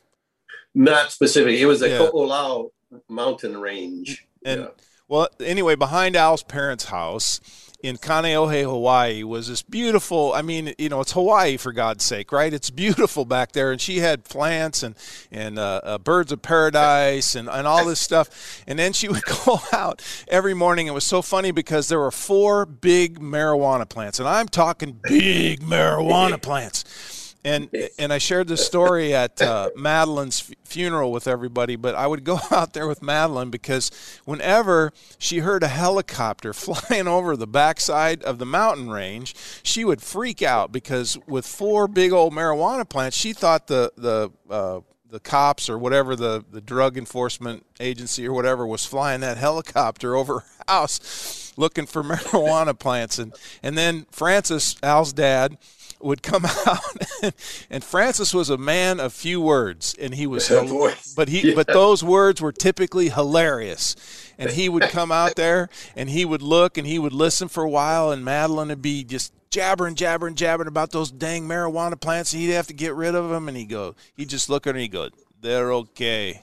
Not 0.75 1.13
specific. 1.13 1.59
It 1.59 1.67
was 1.67 1.83
a 1.83 1.89
yeah. 1.89 1.99
Ko'olau 1.99 2.71
mountain 3.09 3.61
range. 3.61 4.27
And 4.45 4.63
yeah. 4.63 4.69
well, 5.09 5.29
anyway, 5.41 5.75
behind 5.75 6.17
Al's 6.17 6.43
parents' 6.43 6.85
house 6.85 7.41
in 7.83 7.97
Kaneohe, 7.97 8.63
Hawaii 8.63 9.23
was 9.23 9.49
this 9.49 9.63
beautiful, 9.63 10.33
I 10.35 10.43
mean, 10.43 10.75
you 10.79 10.89
know, 10.89 11.01
it's 11.01 11.13
Hawaii 11.13 11.57
for 11.57 11.73
God's 11.73 12.05
sake, 12.05 12.33
right? 12.33 12.53
It's 12.53 12.71
beautiful 12.71 13.25
back 13.25 13.53
there. 13.53 13.73
And 13.73 13.81
she 13.81 13.99
had 13.99 14.25
plants 14.25 14.83
and, 14.83 14.95
and 15.31 15.59
uh, 15.59 15.81
uh, 15.83 15.99
birds 15.99 16.33
of 16.33 16.43
paradise 16.43 17.35
and, 17.35 17.49
and 17.49 17.67
all 17.67 17.85
this 17.85 18.01
stuff. 18.01 18.63
And 18.67 18.79
then 18.79 18.93
she 18.93 19.09
would 19.11 19.25
go 19.25 19.61
out 19.73 20.03
every 20.29 20.55
morning. 20.55 20.87
It 20.87 20.95
was 20.95 21.07
so 21.07 21.23
funny 21.23 21.51
because 21.51 21.89
there 21.89 21.99
were 21.99 22.11
four 22.11 22.67
big 22.67 23.21
marijuana 23.21 23.89
plants. 23.89 24.19
And 24.19 24.29
I'm 24.29 24.49
talking 24.49 24.99
big 25.03 25.61
marijuana 25.61 26.41
plants 26.43 27.20
and 27.45 27.69
and 27.99 28.13
I 28.13 28.19
shared 28.19 28.49
this 28.49 28.65
story 28.65 29.15
at 29.15 29.41
uh, 29.41 29.71
Madeline's 29.77 30.51
funeral 30.65 31.11
with 31.13 31.27
everybody. 31.27 31.77
But 31.77 31.95
I 31.95 32.07
would 32.07 32.25
go 32.25 32.39
out 32.51 32.73
there 32.73 32.87
with 32.87 33.03
Madeline 33.03 33.51
because 33.51 33.91
whenever 34.25 34.93
she 35.19 35.39
heard 35.39 35.63
a 35.63 35.69
helicopter 35.69 36.53
flying 36.55 37.09
over 37.09 37.37
the 37.37 37.47
backside 37.47 38.23
of 38.23 38.39
the 38.39 38.47
mountain 38.47 38.91
range, 38.91 39.35
she 39.63 39.85
would 39.85 40.03
freak 40.03 40.43
out 40.43 40.73
because 40.73 41.19
with 41.27 41.47
four 41.47 41.89
big 41.89 42.13
old 42.13 42.33
marijuana 42.33 42.89
plants, 42.89 43.17
she 43.17 43.33
thought 43.33 43.67
the 43.67 43.93
the 43.97 44.31
uh, 44.51 44.81
the 45.11 45.21
cops 45.21 45.69
or 45.69 45.77
whatever 45.77 46.15
the, 46.15 46.45
the 46.51 46.61
drug 46.61 46.97
enforcement 46.97 47.67
agency 47.81 48.27
or 48.27 48.33
whatever 48.33 48.67
was 48.67 48.85
flying 48.85 49.21
that 49.21 49.37
helicopter 49.39 50.15
over 50.15 50.41
her 50.41 50.47
house 50.69 51.53
looking 51.57 51.85
for 51.85 52.03
marijuana 52.03 52.79
plants 52.79 53.19
and 53.19 53.35
and 53.63 53.77
then 53.77 54.07
Francis 54.13 54.77
Al's 54.83 55.13
dad 55.13 55.59
would 56.01 56.23
come 56.23 56.45
out. 56.67 56.81
And, 57.23 57.35
and, 57.71 57.85
Francis 57.85 58.33
was 58.33 58.51
a 58.51 58.57
man 58.57 59.01
of 59.01 59.13
few 59.13 59.41
words 59.41 59.95
and 60.01 60.15
he 60.15 60.27
was 60.27 60.49
but 61.17 61.29
he 61.29 61.49
yeah. 61.49 61.55
but 61.55 61.67
those 61.67 62.03
words 62.03 62.41
were 62.41 62.53
typically 62.53 63.09
hilarious. 63.09 63.97
And 64.39 64.51
he 64.51 64.69
would 64.69 64.85
come 64.85 65.13
out 65.13 65.37
there 65.37 65.69
and 65.95 66.09
he 66.09 66.25
would 66.25 66.43
look 66.43 66.79
and 66.79 66.87
he 66.87 66.99
would 66.99 67.13
listen 67.13 67.49
for 67.49 67.63
a 67.63 67.69
while 67.69 68.11
and 68.11 68.25
Madeline 68.25 68.69
would 68.69 68.83
be 68.83 69.05
just 69.05 69.33
jabbering 69.51 69.97
jabbering 69.97 70.35
jabbering 70.37 70.69
about 70.69 70.93
those 70.93 71.11
dang 71.11 71.47
marijuana 71.47 72.01
plants 72.01 72.33
and 72.33 72.41
he'd 72.41 72.51
have 72.51 72.69
to 72.69 72.73
get 72.75 72.95
rid 72.95 73.15
of 73.15 73.31
them 73.31 73.49
and 73.49 73.57
he'd 73.57 73.69
go 73.69 73.97
he'd 74.15 74.29
just 74.29 74.49
look 74.49 74.67
at 74.67 74.71
her 74.71 74.77
and 74.77 74.83
he'd 74.83 74.93
go 74.93 75.09
they're 75.43 75.73
okay. 75.73 76.43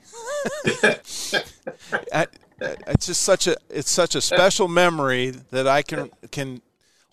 I, 2.11 2.27
it's 2.59 3.05
just 3.05 3.21
such 3.21 3.47
a 3.47 3.55
it's 3.69 3.91
such 3.91 4.15
a 4.15 4.21
special 4.21 4.67
memory 4.67 5.29
that 5.51 5.67
I 5.67 5.81
can 5.81 6.09
can 6.31 6.61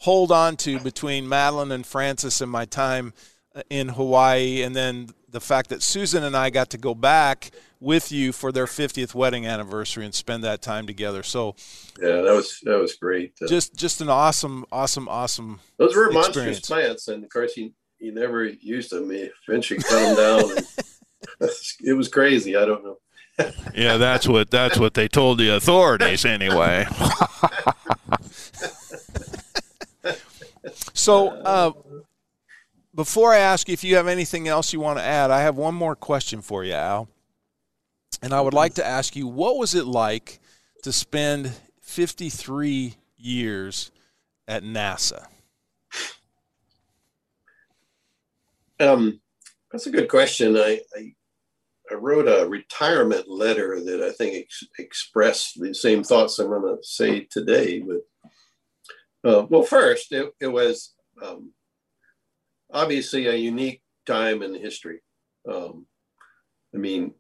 hold 0.04 0.30
on 0.30 0.54
to 0.54 0.78
between 0.80 1.26
Madeline 1.26 1.72
and 1.72 1.86
Francis 1.86 2.42
and 2.42 2.50
my 2.50 2.66
time 2.66 3.14
uh, 3.54 3.62
in 3.70 3.88
Hawaii, 3.88 4.62
and 4.62 4.76
then 4.76 5.08
the 5.30 5.40
fact 5.40 5.70
that 5.70 5.82
Susan 5.82 6.22
and 6.22 6.36
I 6.36 6.50
got 6.50 6.68
to 6.70 6.78
go 6.78 6.94
back 6.94 7.50
with 7.80 8.12
you 8.12 8.32
for 8.32 8.52
their 8.52 8.66
50th 8.66 9.14
wedding 9.14 9.46
anniversary 9.46 10.04
and 10.04 10.14
spend 10.14 10.44
that 10.44 10.60
time 10.60 10.86
together. 10.86 11.22
So, 11.22 11.56
yeah, 12.00 12.20
that 12.20 12.34
was 12.34 12.60
that 12.64 12.78
was 12.78 12.94
great. 12.96 13.32
Uh, 13.40 13.46
just 13.46 13.74
just 13.76 14.02
an 14.02 14.10
awesome, 14.10 14.66
awesome, 14.70 15.08
awesome. 15.08 15.60
Those 15.78 15.96
were 15.96 16.10
monstrous 16.10 16.60
plants, 16.60 17.08
and 17.08 17.24
of 17.24 17.30
course 17.30 17.54
he 17.54 17.72
he 17.98 18.10
never 18.10 18.44
used 18.44 18.90
them. 18.90 19.10
He 19.10 19.30
eventually 19.48 19.80
cut 19.80 20.00
them 20.00 20.16
down. 20.16 20.58
And 21.40 21.50
it 21.80 21.94
was 21.94 22.08
crazy. 22.08 22.56
I 22.56 22.66
don't 22.66 22.84
know. 22.84 22.98
yeah, 23.74 23.96
that's 23.96 24.28
what 24.28 24.50
that's 24.50 24.78
what 24.78 24.92
they 24.92 25.08
told 25.08 25.38
the 25.38 25.48
authorities 25.48 26.26
anyway. 26.26 26.86
So, 30.94 31.28
uh, 31.28 31.72
before 32.94 33.34
I 33.34 33.38
ask 33.38 33.68
you 33.68 33.74
if 33.74 33.82
you 33.82 33.96
have 33.96 34.06
anything 34.06 34.46
else 34.46 34.72
you 34.72 34.80
want 34.80 34.98
to 34.98 35.04
add, 35.04 35.30
I 35.30 35.40
have 35.40 35.56
one 35.56 35.74
more 35.74 35.96
question 35.96 36.40
for 36.40 36.64
you, 36.64 36.74
Al. 36.74 37.08
And 38.22 38.32
I 38.32 38.40
would 38.40 38.54
like 38.54 38.74
to 38.74 38.86
ask 38.86 39.16
you 39.16 39.26
what 39.26 39.58
was 39.58 39.74
it 39.74 39.86
like 39.86 40.38
to 40.84 40.92
spend 40.92 41.52
53 41.82 42.94
years 43.16 43.90
at 44.46 44.62
NASA? 44.62 45.26
Um, 48.78 49.20
that's 49.72 49.86
a 49.86 49.90
good 49.90 50.08
question. 50.08 50.56
I, 50.56 50.80
I, 50.96 51.12
I 51.90 51.94
wrote 51.94 52.28
a 52.28 52.48
retirement 52.48 53.28
letter 53.28 53.82
that 53.84 54.00
I 54.00 54.12
think 54.12 54.36
ex- 54.36 54.64
expressed 54.78 55.60
the 55.60 55.74
same 55.74 56.04
thoughts 56.04 56.38
I'm 56.38 56.48
going 56.48 56.62
to 56.62 56.82
say 56.82 57.26
today. 57.30 57.80
But 57.80 57.98
uh, 59.24 59.46
well, 59.48 59.62
first, 59.62 60.12
it, 60.12 60.32
it 60.40 60.48
was 60.48 60.94
um, 61.22 61.52
obviously 62.72 63.26
a 63.26 63.34
unique 63.34 63.82
time 64.06 64.42
in 64.42 64.54
history. 64.54 65.00
Um, 65.50 65.86
I 66.74 66.78
mean, 66.78 67.14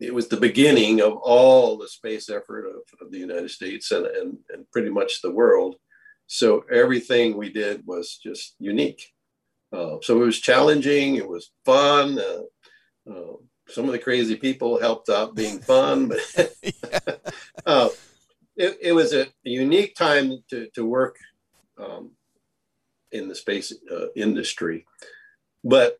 it 0.00 0.12
was 0.12 0.28
the 0.28 0.36
beginning 0.36 1.00
of 1.00 1.16
all 1.16 1.78
the 1.78 1.88
space 1.88 2.28
effort 2.28 2.66
of, 2.66 2.82
of 3.00 3.10
the 3.10 3.18
United 3.18 3.50
States 3.50 3.90
and, 3.92 4.06
and, 4.06 4.38
and, 4.50 4.70
pretty 4.70 4.90
much 4.90 5.22
the 5.22 5.30
world. 5.30 5.76
So 6.26 6.64
everything 6.70 7.36
we 7.36 7.50
did 7.50 7.86
was 7.86 8.18
just 8.22 8.56
unique. 8.58 9.12
Uh, 9.72 9.96
so 10.02 10.20
it 10.20 10.26
was 10.26 10.40
challenging, 10.40 11.16
it 11.16 11.28
was 11.28 11.50
fun. 11.64 12.18
Uh, 12.18 13.10
uh, 13.10 13.36
some 13.68 13.86
of 13.86 13.92
the 13.92 13.98
crazy 13.98 14.36
people 14.36 14.78
helped 14.80 15.08
out 15.08 15.34
being 15.34 15.60
fun, 15.60 16.08
but 16.08 16.20
uh, 17.66 17.88
it, 18.56 18.78
it 18.80 18.92
was 18.92 19.12
a, 19.12 19.26
unique 19.44 19.94
time 19.94 20.38
to, 20.50 20.68
to 20.74 20.84
work 20.84 21.16
um, 21.78 22.10
in 23.12 23.28
the 23.28 23.34
space 23.34 23.72
uh, 23.92 24.06
industry. 24.16 24.86
But 25.62 25.98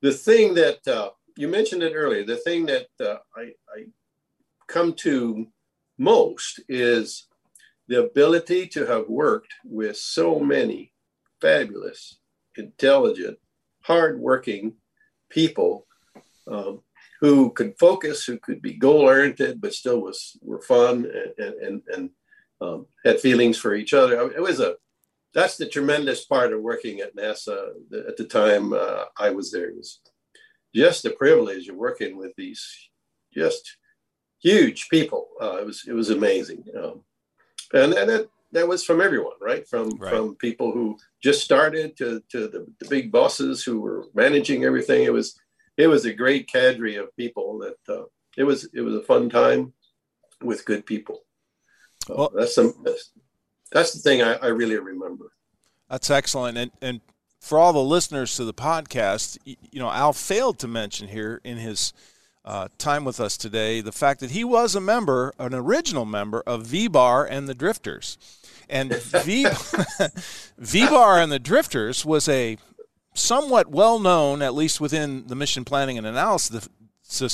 the 0.00 0.12
thing 0.12 0.54
that 0.54 0.86
uh, 0.86 1.10
you 1.36 1.48
mentioned 1.48 1.82
it 1.82 1.94
earlier, 1.94 2.24
the 2.24 2.36
thing 2.36 2.66
that 2.66 2.88
uh, 3.00 3.18
I, 3.36 3.52
I 3.74 3.86
come 4.66 4.92
to 4.94 5.46
most 5.98 6.60
is 6.68 7.26
the 7.88 8.04
ability 8.04 8.66
to 8.68 8.86
have 8.86 9.08
worked 9.08 9.54
with 9.64 9.96
so 9.96 10.38
many 10.40 10.92
fabulous, 11.40 12.18
intelligent, 12.56 13.38
hardworking 13.82 14.74
people 15.28 15.86
um, 16.46 16.80
who 17.22 17.50
could 17.52 17.78
focus, 17.78 18.24
who 18.24 18.36
could 18.36 18.60
be 18.60 18.74
goal 18.74 19.02
oriented, 19.02 19.60
but 19.60 19.72
still 19.72 20.00
was 20.00 20.36
were 20.42 20.60
fun 20.60 21.08
and 21.38 21.54
and, 21.54 21.82
and 21.94 22.10
um, 22.60 22.86
had 23.04 23.20
feelings 23.20 23.56
for 23.56 23.74
each 23.74 23.94
other. 23.94 24.30
It 24.32 24.42
was 24.42 24.60
a 24.60 24.74
that's 25.32 25.56
the 25.56 25.66
tremendous 25.66 26.24
part 26.24 26.52
of 26.52 26.60
working 26.60 27.00
at 27.00 27.16
NASA 27.16 27.70
at 28.08 28.16
the 28.16 28.24
time 28.24 28.72
uh, 28.74 29.04
I 29.18 29.30
was 29.30 29.50
there. 29.50 29.68
It 29.70 29.76
was 29.76 30.00
just 30.74 31.04
the 31.04 31.10
privilege 31.10 31.68
of 31.68 31.76
working 31.76 32.18
with 32.18 32.32
these 32.36 32.62
just 33.32 33.76
huge 34.42 34.88
people. 34.88 35.28
Uh, 35.40 35.58
it 35.58 35.66
was 35.66 35.84
it 35.86 35.92
was 35.92 36.10
amazing, 36.10 36.64
um, 36.76 37.04
and 37.72 37.94
and 37.94 38.10
that 38.10 38.28
that 38.50 38.66
was 38.66 38.84
from 38.84 39.00
everyone, 39.00 39.38
right? 39.40 39.66
From 39.68 39.90
right. 39.90 40.12
from 40.12 40.34
people 40.34 40.72
who 40.72 40.98
just 41.22 41.44
started 41.44 41.96
to 41.98 42.20
to 42.30 42.48
the, 42.48 42.66
the 42.80 42.88
big 42.88 43.12
bosses 43.12 43.62
who 43.62 43.80
were 43.80 44.08
managing 44.12 44.64
everything. 44.64 45.04
It 45.04 45.12
was 45.12 45.38
it 45.82 45.88
was 45.88 46.04
a 46.04 46.12
great 46.12 46.46
cadre 46.46 46.94
of 46.96 47.14
people 47.16 47.58
that 47.58 47.92
uh, 47.92 48.04
it 48.36 48.44
was 48.44 48.68
it 48.72 48.82
was 48.82 48.94
a 48.94 49.02
fun 49.02 49.28
time 49.28 49.72
with 50.40 50.64
good 50.64 50.86
people. 50.86 51.22
So 52.06 52.14
well, 52.16 52.32
that's 52.34 52.54
some 52.54 52.74
that's, 52.84 53.10
that's 53.72 53.92
the 53.92 54.00
thing 54.00 54.22
I, 54.22 54.34
I, 54.34 54.46
really 54.46 54.78
remember. 54.78 55.32
That's 55.90 56.08
excellent, 56.08 56.56
and 56.56 56.70
and 56.80 57.00
for 57.40 57.58
all 57.58 57.72
the 57.72 57.82
listeners 57.82 58.36
to 58.36 58.44
the 58.44 58.54
podcast, 58.54 59.38
you 59.44 59.80
know, 59.80 59.90
Al 59.90 60.12
failed 60.12 60.60
to 60.60 60.68
mention 60.68 61.08
here 61.08 61.40
in 61.42 61.56
his 61.56 61.92
uh, 62.44 62.68
time 62.78 63.04
with 63.04 63.20
us 63.20 63.36
today 63.36 63.80
the 63.80 63.92
fact 63.92 64.20
that 64.20 64.30
he 64.30 64.44
was 64.44 64.76
a 64.76 64.80
member, 64.80 65.32
an 65.38 65.52
original 65.52 66.04
member 66.04 66.42
of 66.46 66.66
V 66.66 66.86
Bar 66.86 67.26
and 67.26 67.48
the 67.48 67.54
Drifters. 67.54 68.16
And 68.68 68.94
V 68.96 69.44
Bar 70.86 71.20
and 71.20 71.32
the 71.32 71.40
Drifters 71.40 72.04
was 72.04 72.28
a 72.28 72.58
somewhat 73.14 73.68
well 73.68 73.98
known, 73.98 74.42
at 74.42 74.54
least 74.54 74.80
within 74.80 75.26
the 75.26 75.34
mission 75.34 75.64
planning 75.64 75.98
and 75.98 76.06
analysis 76.06 76.68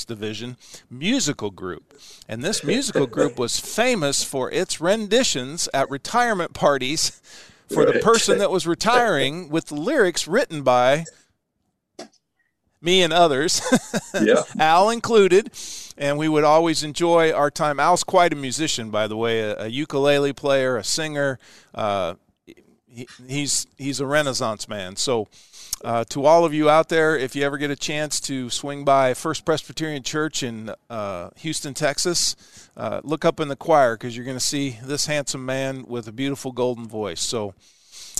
division, 0.04 0.56
musical 0.90 1.50
group. 1.50 1.96
And 2.28 2.42
this 2.42 2.64
musical 2.64 3.06
group 3.06 3.38
was 3.38 3.60
famous 3.60 4.24
for 4.24 4.50
its 4.50 4.80
renditions 4.80 5.68
at 5.72 5.88
retirement 5.88 6.52
parties 6.52 7.20
for 7.68 7.84
the 7.84 8.00
person 8.00 8.38
that 8.38 8.50
was 8.50 8.66
retiring 8.66 9.48
with 9.50 9.66
the 9.66 9.76
lyrics 9.76 10.26
written 10.26 10.62
by 10.62 11.04
me 12.80 13.02
and 13.02 13.12
others, 13.12 13.60
yeah. 14.20 14.42
Al 14.58 14.90
included. 14.90 15.50
And 15.96 16.16
we 16.16 16.28
would 16.28 16.44
always 16.44 16.84
enjoy 16.84 17.32
our 17.32 17.50
time. 17.50 17.80
Al's 17.80 18.04
quite 18.04 18.32
a 18.32 18.36
musician, 18.36 18.90
by 18.90 19.08
the 19.08 19.16
way, 19.16 19.40
a, 19.40 19.64
a 19.64 19.66
ukulele 19.66 20.32
player, 20.32 20.76
a 20.76 20.84
singer. 20.84 21.40
Uh, 21.74 22.14
he, 22.86 23.08
he's 23.26 23.66
he's 23.76 23.98
a 23.98 24.06
renaissance 24.06 24.68
man. 24.68 24.94
So 24.94 25.26
uh, 25.84 26.04
to 26.04 26.24
all 26.24 26.44
of 26.44 26.52
you 26.52 26.68
out 26.68 26.88
there, 26.88 27.16
if 27.16 27.36
you 27.36 27.42
ever 27.42 27.56
get 27.56 27.70
a 27.70 27.76
chance 27.76 28.20
to 28.20 28.50
swing 28.50 28.84
by 28.84 29.14
First 29.14 29.44
Presbyterian 29.44 30.02
Church 30.02 30.42
in 30.42 30.72
uh, 30.90 31.30
Houston, 31.36 31.74
Texas, 31.74 32.34
uh, 32.76 33.00
look 33.04 33.24
up 33.24 33.40
in 33.40 33.48
the 33.48 33.56
choir 33.56 33.96
because 33.96 34.16
you're 34.16 34.24
going 34.24 34.36
to 34.36 34.44
see 34.44 34.78
this 34.82 35.06
handsome 35.06 35.44
man 35.44 35.84
with 35.86 36.08
a 36.08 36.12
beautiful 36.12 36.52
golden 36.52 36.88
voice. 36.88 37.20
So, 37.20 37.54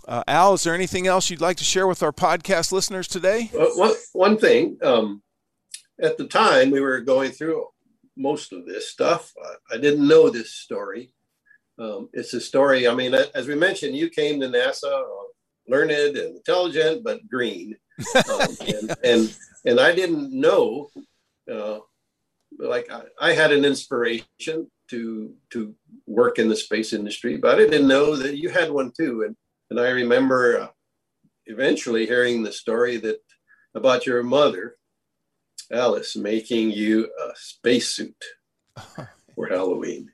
uh, 0.07 0.23
Al, 0.29 0.55
is 0.55 0.63
there 0.63 0.75
anything 0.75 1.07
else 1.07 1.31
you'd 1.31 1.41
like 1.41 1.57
to 1.57 1.65
share 1.65 1.87
with 1.87 2.03
our 2.03 2.13
podcast 2.13 2.73
listeners 2.73 3.09
today? 3.09 3.51
one, 3.53 3.95
one 4.13 4.39
thing, 4.39 4.79
um, 4.83 5.23
at 6.01 6.17
the 6.17 6.27
time 6.27 6.71
we 6.71 6.81
were 6.81 7.01
going 7.01 7.33
through 7.33 7.67
most 8.17 8.53
of 8.53 8.67
this 8.67 8.89
stuff, 8.89 9.33
I, 9.45 9.77
I 9.77 9.79
didn't 9.79 10.07
know 10.07 10.31
this 10.31 10.53
story. 10.53 11.13
Um, 11.79 12.09
it's 12.13 12.35
a 12.35 12.41
story, 12.41 12.89
I 12.89 12.95
mean, 12.95 13.15
as 13.15 13.47
we 13.47 13.55
mentioned, 13.55 13.97
you 13.97 14.11
came 14.11 14.41
to 14.41 14.49
NASA 14.49 15.07
learned 15.69 15.91
and 15.91 16.17
intelligent, 16.17 17.05
but 17.05 17.29
green. 17.29 17.77
Um, 18.31 18.57
and, 18.61 18.97
and, 19.03 19.37
and 19.65 19.81
I 19.81 19.93
didn't 19.93 20.31
know, 20.33 20.89
uh, 21.53 21.81
like 22.59 22.89
I, 22.93 23.03
I, 23.21 23.33
had 23.33 23.51
an 23.51 23.65
inspiration 23.65 24.71
to 24.91 25.35
to 25.51 25.75
work 26.07 26.39
in 26.39 26.49
the 26.49 26.55
space 26.55 26.93
industry, 26.93 27.39
but 27.39 27.57
I 27.57 27.59
didn't 27.59 27.89
know 27.89 28.15
that 28.15 28.37
you 28.37 28.51
had 28.51 28.71
one 28.71 28.93
too. 28.97 29.25
And 29.27 29.37
and 29.71 29.81
I 29.81 29.91
remember 29.91 30.61
uh, 30.61 30.69
eventually 31.47 32.07
hearing 32.07 32.45
the 32.45 32.53
story 32.53 32.99
that 32.99 33.19
about 33.75 34.07
your 34.07 34.23
mother, 34.23 34.77
Alice, 35.73 36.15
making 36.15 36.71
you 36.71 37.11
a 37.21 37.31
spacesuit 37.35 38.25
for 39.35 39.49
Halloween 39.49 40.09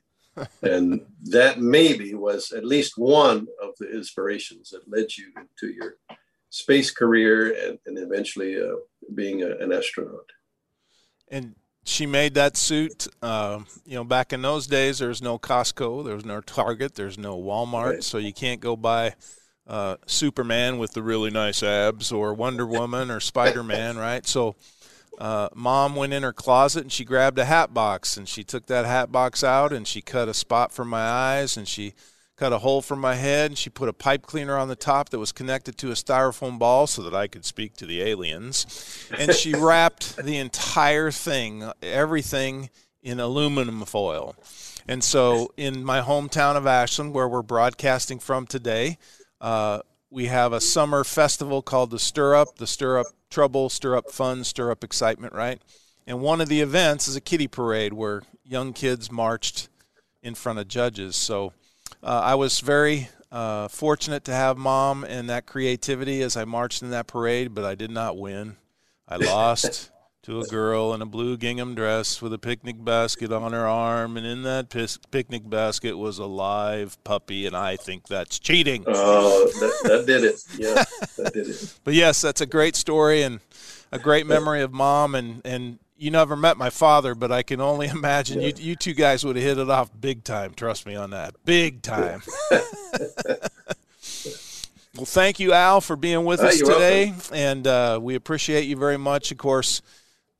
and 0.61 1.01
that 1.23 1.59
maybe 1.59 2.13
was 2.13 2.51
at 2.51 2.65
least 2.65 2.97
one 2.97 3.47
of 3.61 3.69
the 3.79 3.91
inspirations 3.91 4.69
that 4.69 4.89
led 4.89 5.15
you 5.17 5.33
to 5.59 5.67
your 5.67 5.95
space 6.49 6.91
career 6.91 7.53
and, 7.67 7.79
and 7.85 7.97
eventually 7.97 8.61
uh, 8.61 8.75
being 9.13 9.43
a, 9.43 9.57
an 9.57 9.71
astronaut. 9.71 10.29
And 11.29 11.55
she 11.83 12.05
made 12.05 12.33
that 12.33 12.57
suit. 12.57 13.07
Uh, 13.21 13.59
you 13.85 13.95
know, 13.95 14.03
back 14.03 14.33
in 14.33 14.41
those 14.41 14.67
days, 14.67 14.99
there 14.99 15.09
was 15.09 15.21
no 15.21 15.37
Costco, 15.37 16.03
there 16.03 16.15
was 16.15 16.25
no 16.25 16.41
Target, 16.41 16.95
there's 16.95 17.17
no 17.17 17.37
Walmart, 17.37 17.93
right. 17.93 18.03
so 18.03 18.17
you 18.17 18.33
can't 18.33 18.61
go 18.61 18.75
buy 18.75 19.15
uh, 19.67 19.97
Superman 20.05 20.77
with 20.77 20.93
the 20.93 21.03
really 21.03 21.31
nice 21.31 21.63
abs 21.63 22.11
or 22.11 22.33
Wonder 22.33 22.65
Woman 22.65 23.11
or 23.11 23.19
Spider 23.19 23.63
Man, 23.63 23.97
right? 24.09 24.25
So 24.25 24.55
uh, 25.19 25.49
mom 25.55 25.95
went 25.95 26.13
in 26.13 26.23
her 26.23 26.33
closet 26.33 26.81
and 26.81 26.91
she 26.91 27.05
grabbed 27.05 27.39
a 27.39 27.45
hat 27.45 27.73
box 27.73 28.17
and 28.17 28.27
she 28.27 28.43
took 28.43 28.65
that 28.67 28.85
hat 28.85 29.11
box 29.11 29.43
out 29.43 29.71
and 29.71 29.87
she 29.87 30.01
cut 30.01 30.27
a 30.27 30.33
spot 30.33 30.71
for 30.71 30.85
my 30.85 31.01
eyes 31.01 31.57
and 31.57 31.67
she 31.67 31.93
cut 32.35 32.51
a 32.51 32.57
hole 32.59 32.81
for 32.81 32.95
my 32.95 33.15
head 33.15 33.51
and 33.51 33.57
she 33.57 33.69
put 33.69 33.87
a 33.87 33.93
pipe 33.93 34.23
cleaner 34.23 34.57
on 34.57 34.67
the 34.67 34.75
top 34.75 35.09
that 35.09 35.19
was 35.19 35.31
connected 35.31 35.77
to 35.77 35.89
a 35.89 35.93
styrofoam 35.93 36.59
ball 36.59 36.85
so 36.85 37.01
that 37.01 37.15
I 37.15 37.27
could 37.27 37.45
speak 37.45 37.75
to 37.77 37.85
the 37.85 38.01
aliens. 38.01 39.07
And 39.17 39.33
she 39.33 39.53
wrapped 39.57 40.17
the 40.17 40.37
entire 40.37 41.11
thing, 41.11 41.71
everything 41.81 42.69
in 43.01 43.19
aluminum 43.19 43.85
foil. 43.85 44.35
And 44.87 45.03
so 45.03 45.53
in 45.55 45.83
my 45.83 46.01
hometown 46.01 46.55
of 46.55 46.67
Ashland, 46.67 47.13
where 47.13 47.27
we're 47.27 47.41
broadcasting 47.41 48.19
from 48.19 48.45
today, 48.45 48.97
uh, 49.39 49.79
we 50.09 50.27
have 50.27 50.53
a 50.53 50.61
summer 50.61 51.03
festival 51.03 51.61
called 51.61 51.91
the 51.91 51.99
Stir 51.99 52.35
Up. 52.35 52.57
The 52.57 52.67
Stir 52.67 52.99
Up 52.99 53.07
trouble, 53.35 53.67
stir 53.69 53.97
up 53.97 54.09
fun, 54.11 54.45
stir 54.45 54.71
up 54.71 54.81
excitement, 54.81 55.33
right? 55.33 55.61
And 56.07 56.21
one 56.21 56.39
of 56.39 56.47
the 56.47 56.61
events 56.61 57.09
is 57.09 57.17
a 57.17 57.21
kitty 57.21 57.47
parade 57.47 57.91
where 57.91 58.21
young 58.45 58.71
kids 58.71 59.11
marched 59.11 59.67
in 60.23 60.35
front 60.35 60.57
of 60.57 60.69
judges. 60.69 61.17
So 61.17 61.51
uh, 62.01 62.21
I 62.23 62.35
was 62.35 62.61
very 62.61 63.09
uh, 63.33 63.67
fortunate 63.67 64.23
to 64.25 64.31
have 64.31 64.57
mom 64.57 65.03
and 65.03 65.29
that 65.29 65.45
creativity 65.45 66.21
as 66.21 66.37
I 66.37 66.45
marched 66.45 66.81
in 66.81 66.91
that 66.91 67.07
parade, 67.07 67.53
but 67.53 67.65
I 67.65 67.75
did 67.75 67.91
not 67.91 68.17
win. 68.17 68.55
I 69.05 69.17
lost 69.17 69.91
to 70.25 70.41
a 70.41 70.45
girl 70.45 70.93
in 70.95 71.03
a 71.03 71.05
blue 71.05 71.37
gingham 71.37 71.75
dress 71.75 72.19
with 72.19 72.33
a 72.33 72.39
picnic 72.39 72.83
basket 72.83 73.31
on 73.31 73.53
her 73.53 73.67
arm, 73.67 74.17
and 74.17 74.25
in 74.25 74.41
that 74.41 74.71
picnic 75.11 75.47
basket 75.47 75.95
was 75.95 76.17
a 76.17 76.25
live 76.25 76.97
puppy, 77.03 77.45
and 77.45 77.55
I 77.55 77.75
think 77.75 78.07
that's 78.07 78.39
cheating. 78.39 78.83
Oh, 78.87 79.45
that, 79.45 79.79
that 79.83 80.07
did 80.07 80.23
it. 80.23 80.43
Yeah, 80.57 80.83
that 81.17 81.31
did 81.31 81.49
it. 81.49 81.79
but 81.83 81.93
yes, 81.93 82.21
that's 82.21 82.41
a 82.41 82.47
great 82.47 82.75
story 82.75 83.21
and 83.21 83.39
a 83.91 83.99
great 83.99 84.25
memory 84.25 84.63
of 84.63 84.73
mom, 84.73 85.13
and 85.13 85.43
and 85.45 85.77
you 85.95 86.09
never 86.09 86.35
met 86.35 86.57
my 86.57 86.71
father, 86.71 87.13
but 87.13 87.31
I 87.31 87.43
can 87.43 87.61
only 87.61 87.87
imagine 87.87 88.41
yeah. 88.41 88.47
you 88.47 88.69
you 88.69 88.75
two 88.75 88.95
guys 88.95 89.23
would 89.23 89.35
have 89.35 89.45
hit 89.45 89.59
it 89.59 89.69
off 89.69 89.91
big 90.01 90.23
time. 90.23 90.55
Trust 90.55 90.87
me 90.87 90.95
on 90.95 91.11
that, 91.11 91.35
big 91.45 91.83
time. 91.83 92.23
well, 92.49 92.63
thank 95.05 95.39
you, 95.39 95.53
Al, 95.53 95.81
for 95.81 95.95
being 95.95 96.25
with 96.25 96.39
us 96.39 96.57
today, 96.57 97.11
welcome. 97.11 97.35
and 97.35 97.67
uh, 97.67 97.99
we 98.01 98.15
appreciate 98.15 98.65
you 98.65 98.75
very 98.75 98.97
much. 98.97 99.31
Of 99.31 99.37
course 99.37 99.83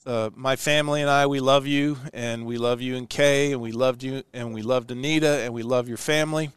uh, 0.06 0.30
my 0.36 0.56
family 0.56 1.02
and 1.02 1.10
I, 1.10 1.28
we 1.28 1.40
love 1.40 1.66
you, 1.66 1.98
and 2.14 2.46
we 2.46 2.58
love 2.58 2.82
you 2.82 2.96
and 2.96 3.10
Kay, 3.10 3.52
and 3.52 3.62
we 3.62 3.72
loved 3.72 4.04
you, 4.04 4.24
and 4.34 4.54
we 4.54 4.62
loved 4.62 4.92
Anita, 4.92 5.42
and 5.44 5.54
we 5.54 5.64
love 5.64 5.88
your 5.88 5.98
family. 5.98 6.52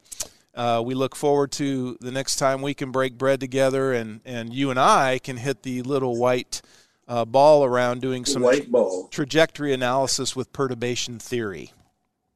Uh, 0.54 0.82
we 0.84 0.94
look 0.94 1.14
forward 1.14 1.52
to 1.52 1.96
the 2.00 2.10
next 2.10 2.36
time 2.36 2.62
we 2.62 2.74
can 2.74 2.90
break 2.90 3.16
bread 3.16 3.40
together, 3.40 3.92
and, 3.92 4.20
and 4.24 4.52
you 4.52 4.70
and 4.70 4.78
I 4.78 5.18
can 5.18 5.36
hit 5.36 5.62
the 5.62 5.82
little 5.82 6.16
white 6.16 6.60
uh, 7.06 7.24
ball 7.24 7.64
around 7.64 8.00
doing 8.00 8.24
some 8.24 8.42
tra- 8.42 9.08
trajectory 9.10 9.72
analysis 9.72 10.36
with 10.36 10.52
perturbation 10.52 11.18
theory. 11.18 11.72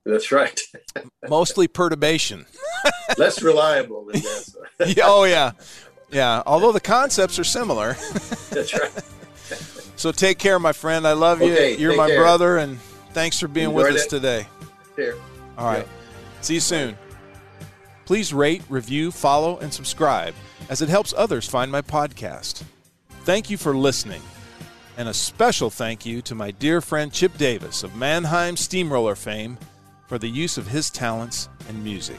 That's 0.04 0.32
right. 0.32 0.60
Mostly 1.28 1.68
perturbation. 1.68 2.46
Less 3.18 3.42
reliable 3.42 4.06
than 4.06 4.20
NASA. 4.20 4.56
oh 5.04 5.24
yeah, 5.24 5.52
yeah. 6.10 6.42
Although 6.46 6.72
the 6.72 6.80
concepts 6.80 7.38
are 7.38 7.44
similar. 7.44 7.94
That's 8.50 8.72
right. 8.72 8.90
So 9.96 10.12
take 10.12 10.38
care, 10.38 10.58
my 10.58 10.72
friend. 10.72 11.06
I 11.06 11.12
love 11.12 11.40
you. 11.40 11.52
Okay, 11.52 11.76
You're 11.76 11.96
my 11.96 12.08
care. 12.08 12.20
brother, 12.20 12.58
and 12.58 12.78
thanks 13.12 13.38
for 13.38 13.48
being 13.48 13.70
Enjoyed 13.70 13.86
with 13.92 13.96
us 13.96 14.04
it. 14.06 14.10
today. 14.10 14.46
All 15.58 15.66
right. 15.66 15.86
See 16.40 16.54
you 16.54 16.60
soon. 16.60 16.96
Please 18.04 18.34
rate, 18.34 18.62
review, 18.68 19.10
follow, 19.10 19.58
and 19.58 19.72
subscribe 19.72 20.34
as 20.68 20.82
it 20.82 20.88
helps 20.88 21.14
others 21.16 21.48
find 21.48 21.70
my 21.70 21.82
podcast. 21.82 22.62
Thank 23.24 23.48
you 23.48 23.56
for 23.56 23.76
listening. 23.76 24.22
And 24.96 25.08
a 25.08 25.14
special 25.14 25.70
thank 25.70 26.04
you 26.04 26.20
to 26.22 26.34
my 26.34 26.50
dear 26.50 26.80
friend 26.80 27.12
Chip 27.12 27.36
Davis 27.38 27.82
of 27.82 27.94
Mannheim 27.96 28.56
Steamroller 28.56 29.14
fame 29.14 29.56
for 30.06 30.18
the 30.18 30.28
use 30.28 30.58
of 30.58 30.66
his 30.68 30.90
talents 30.90 31.48
and 31.68 31.82
music. 31.82 32.18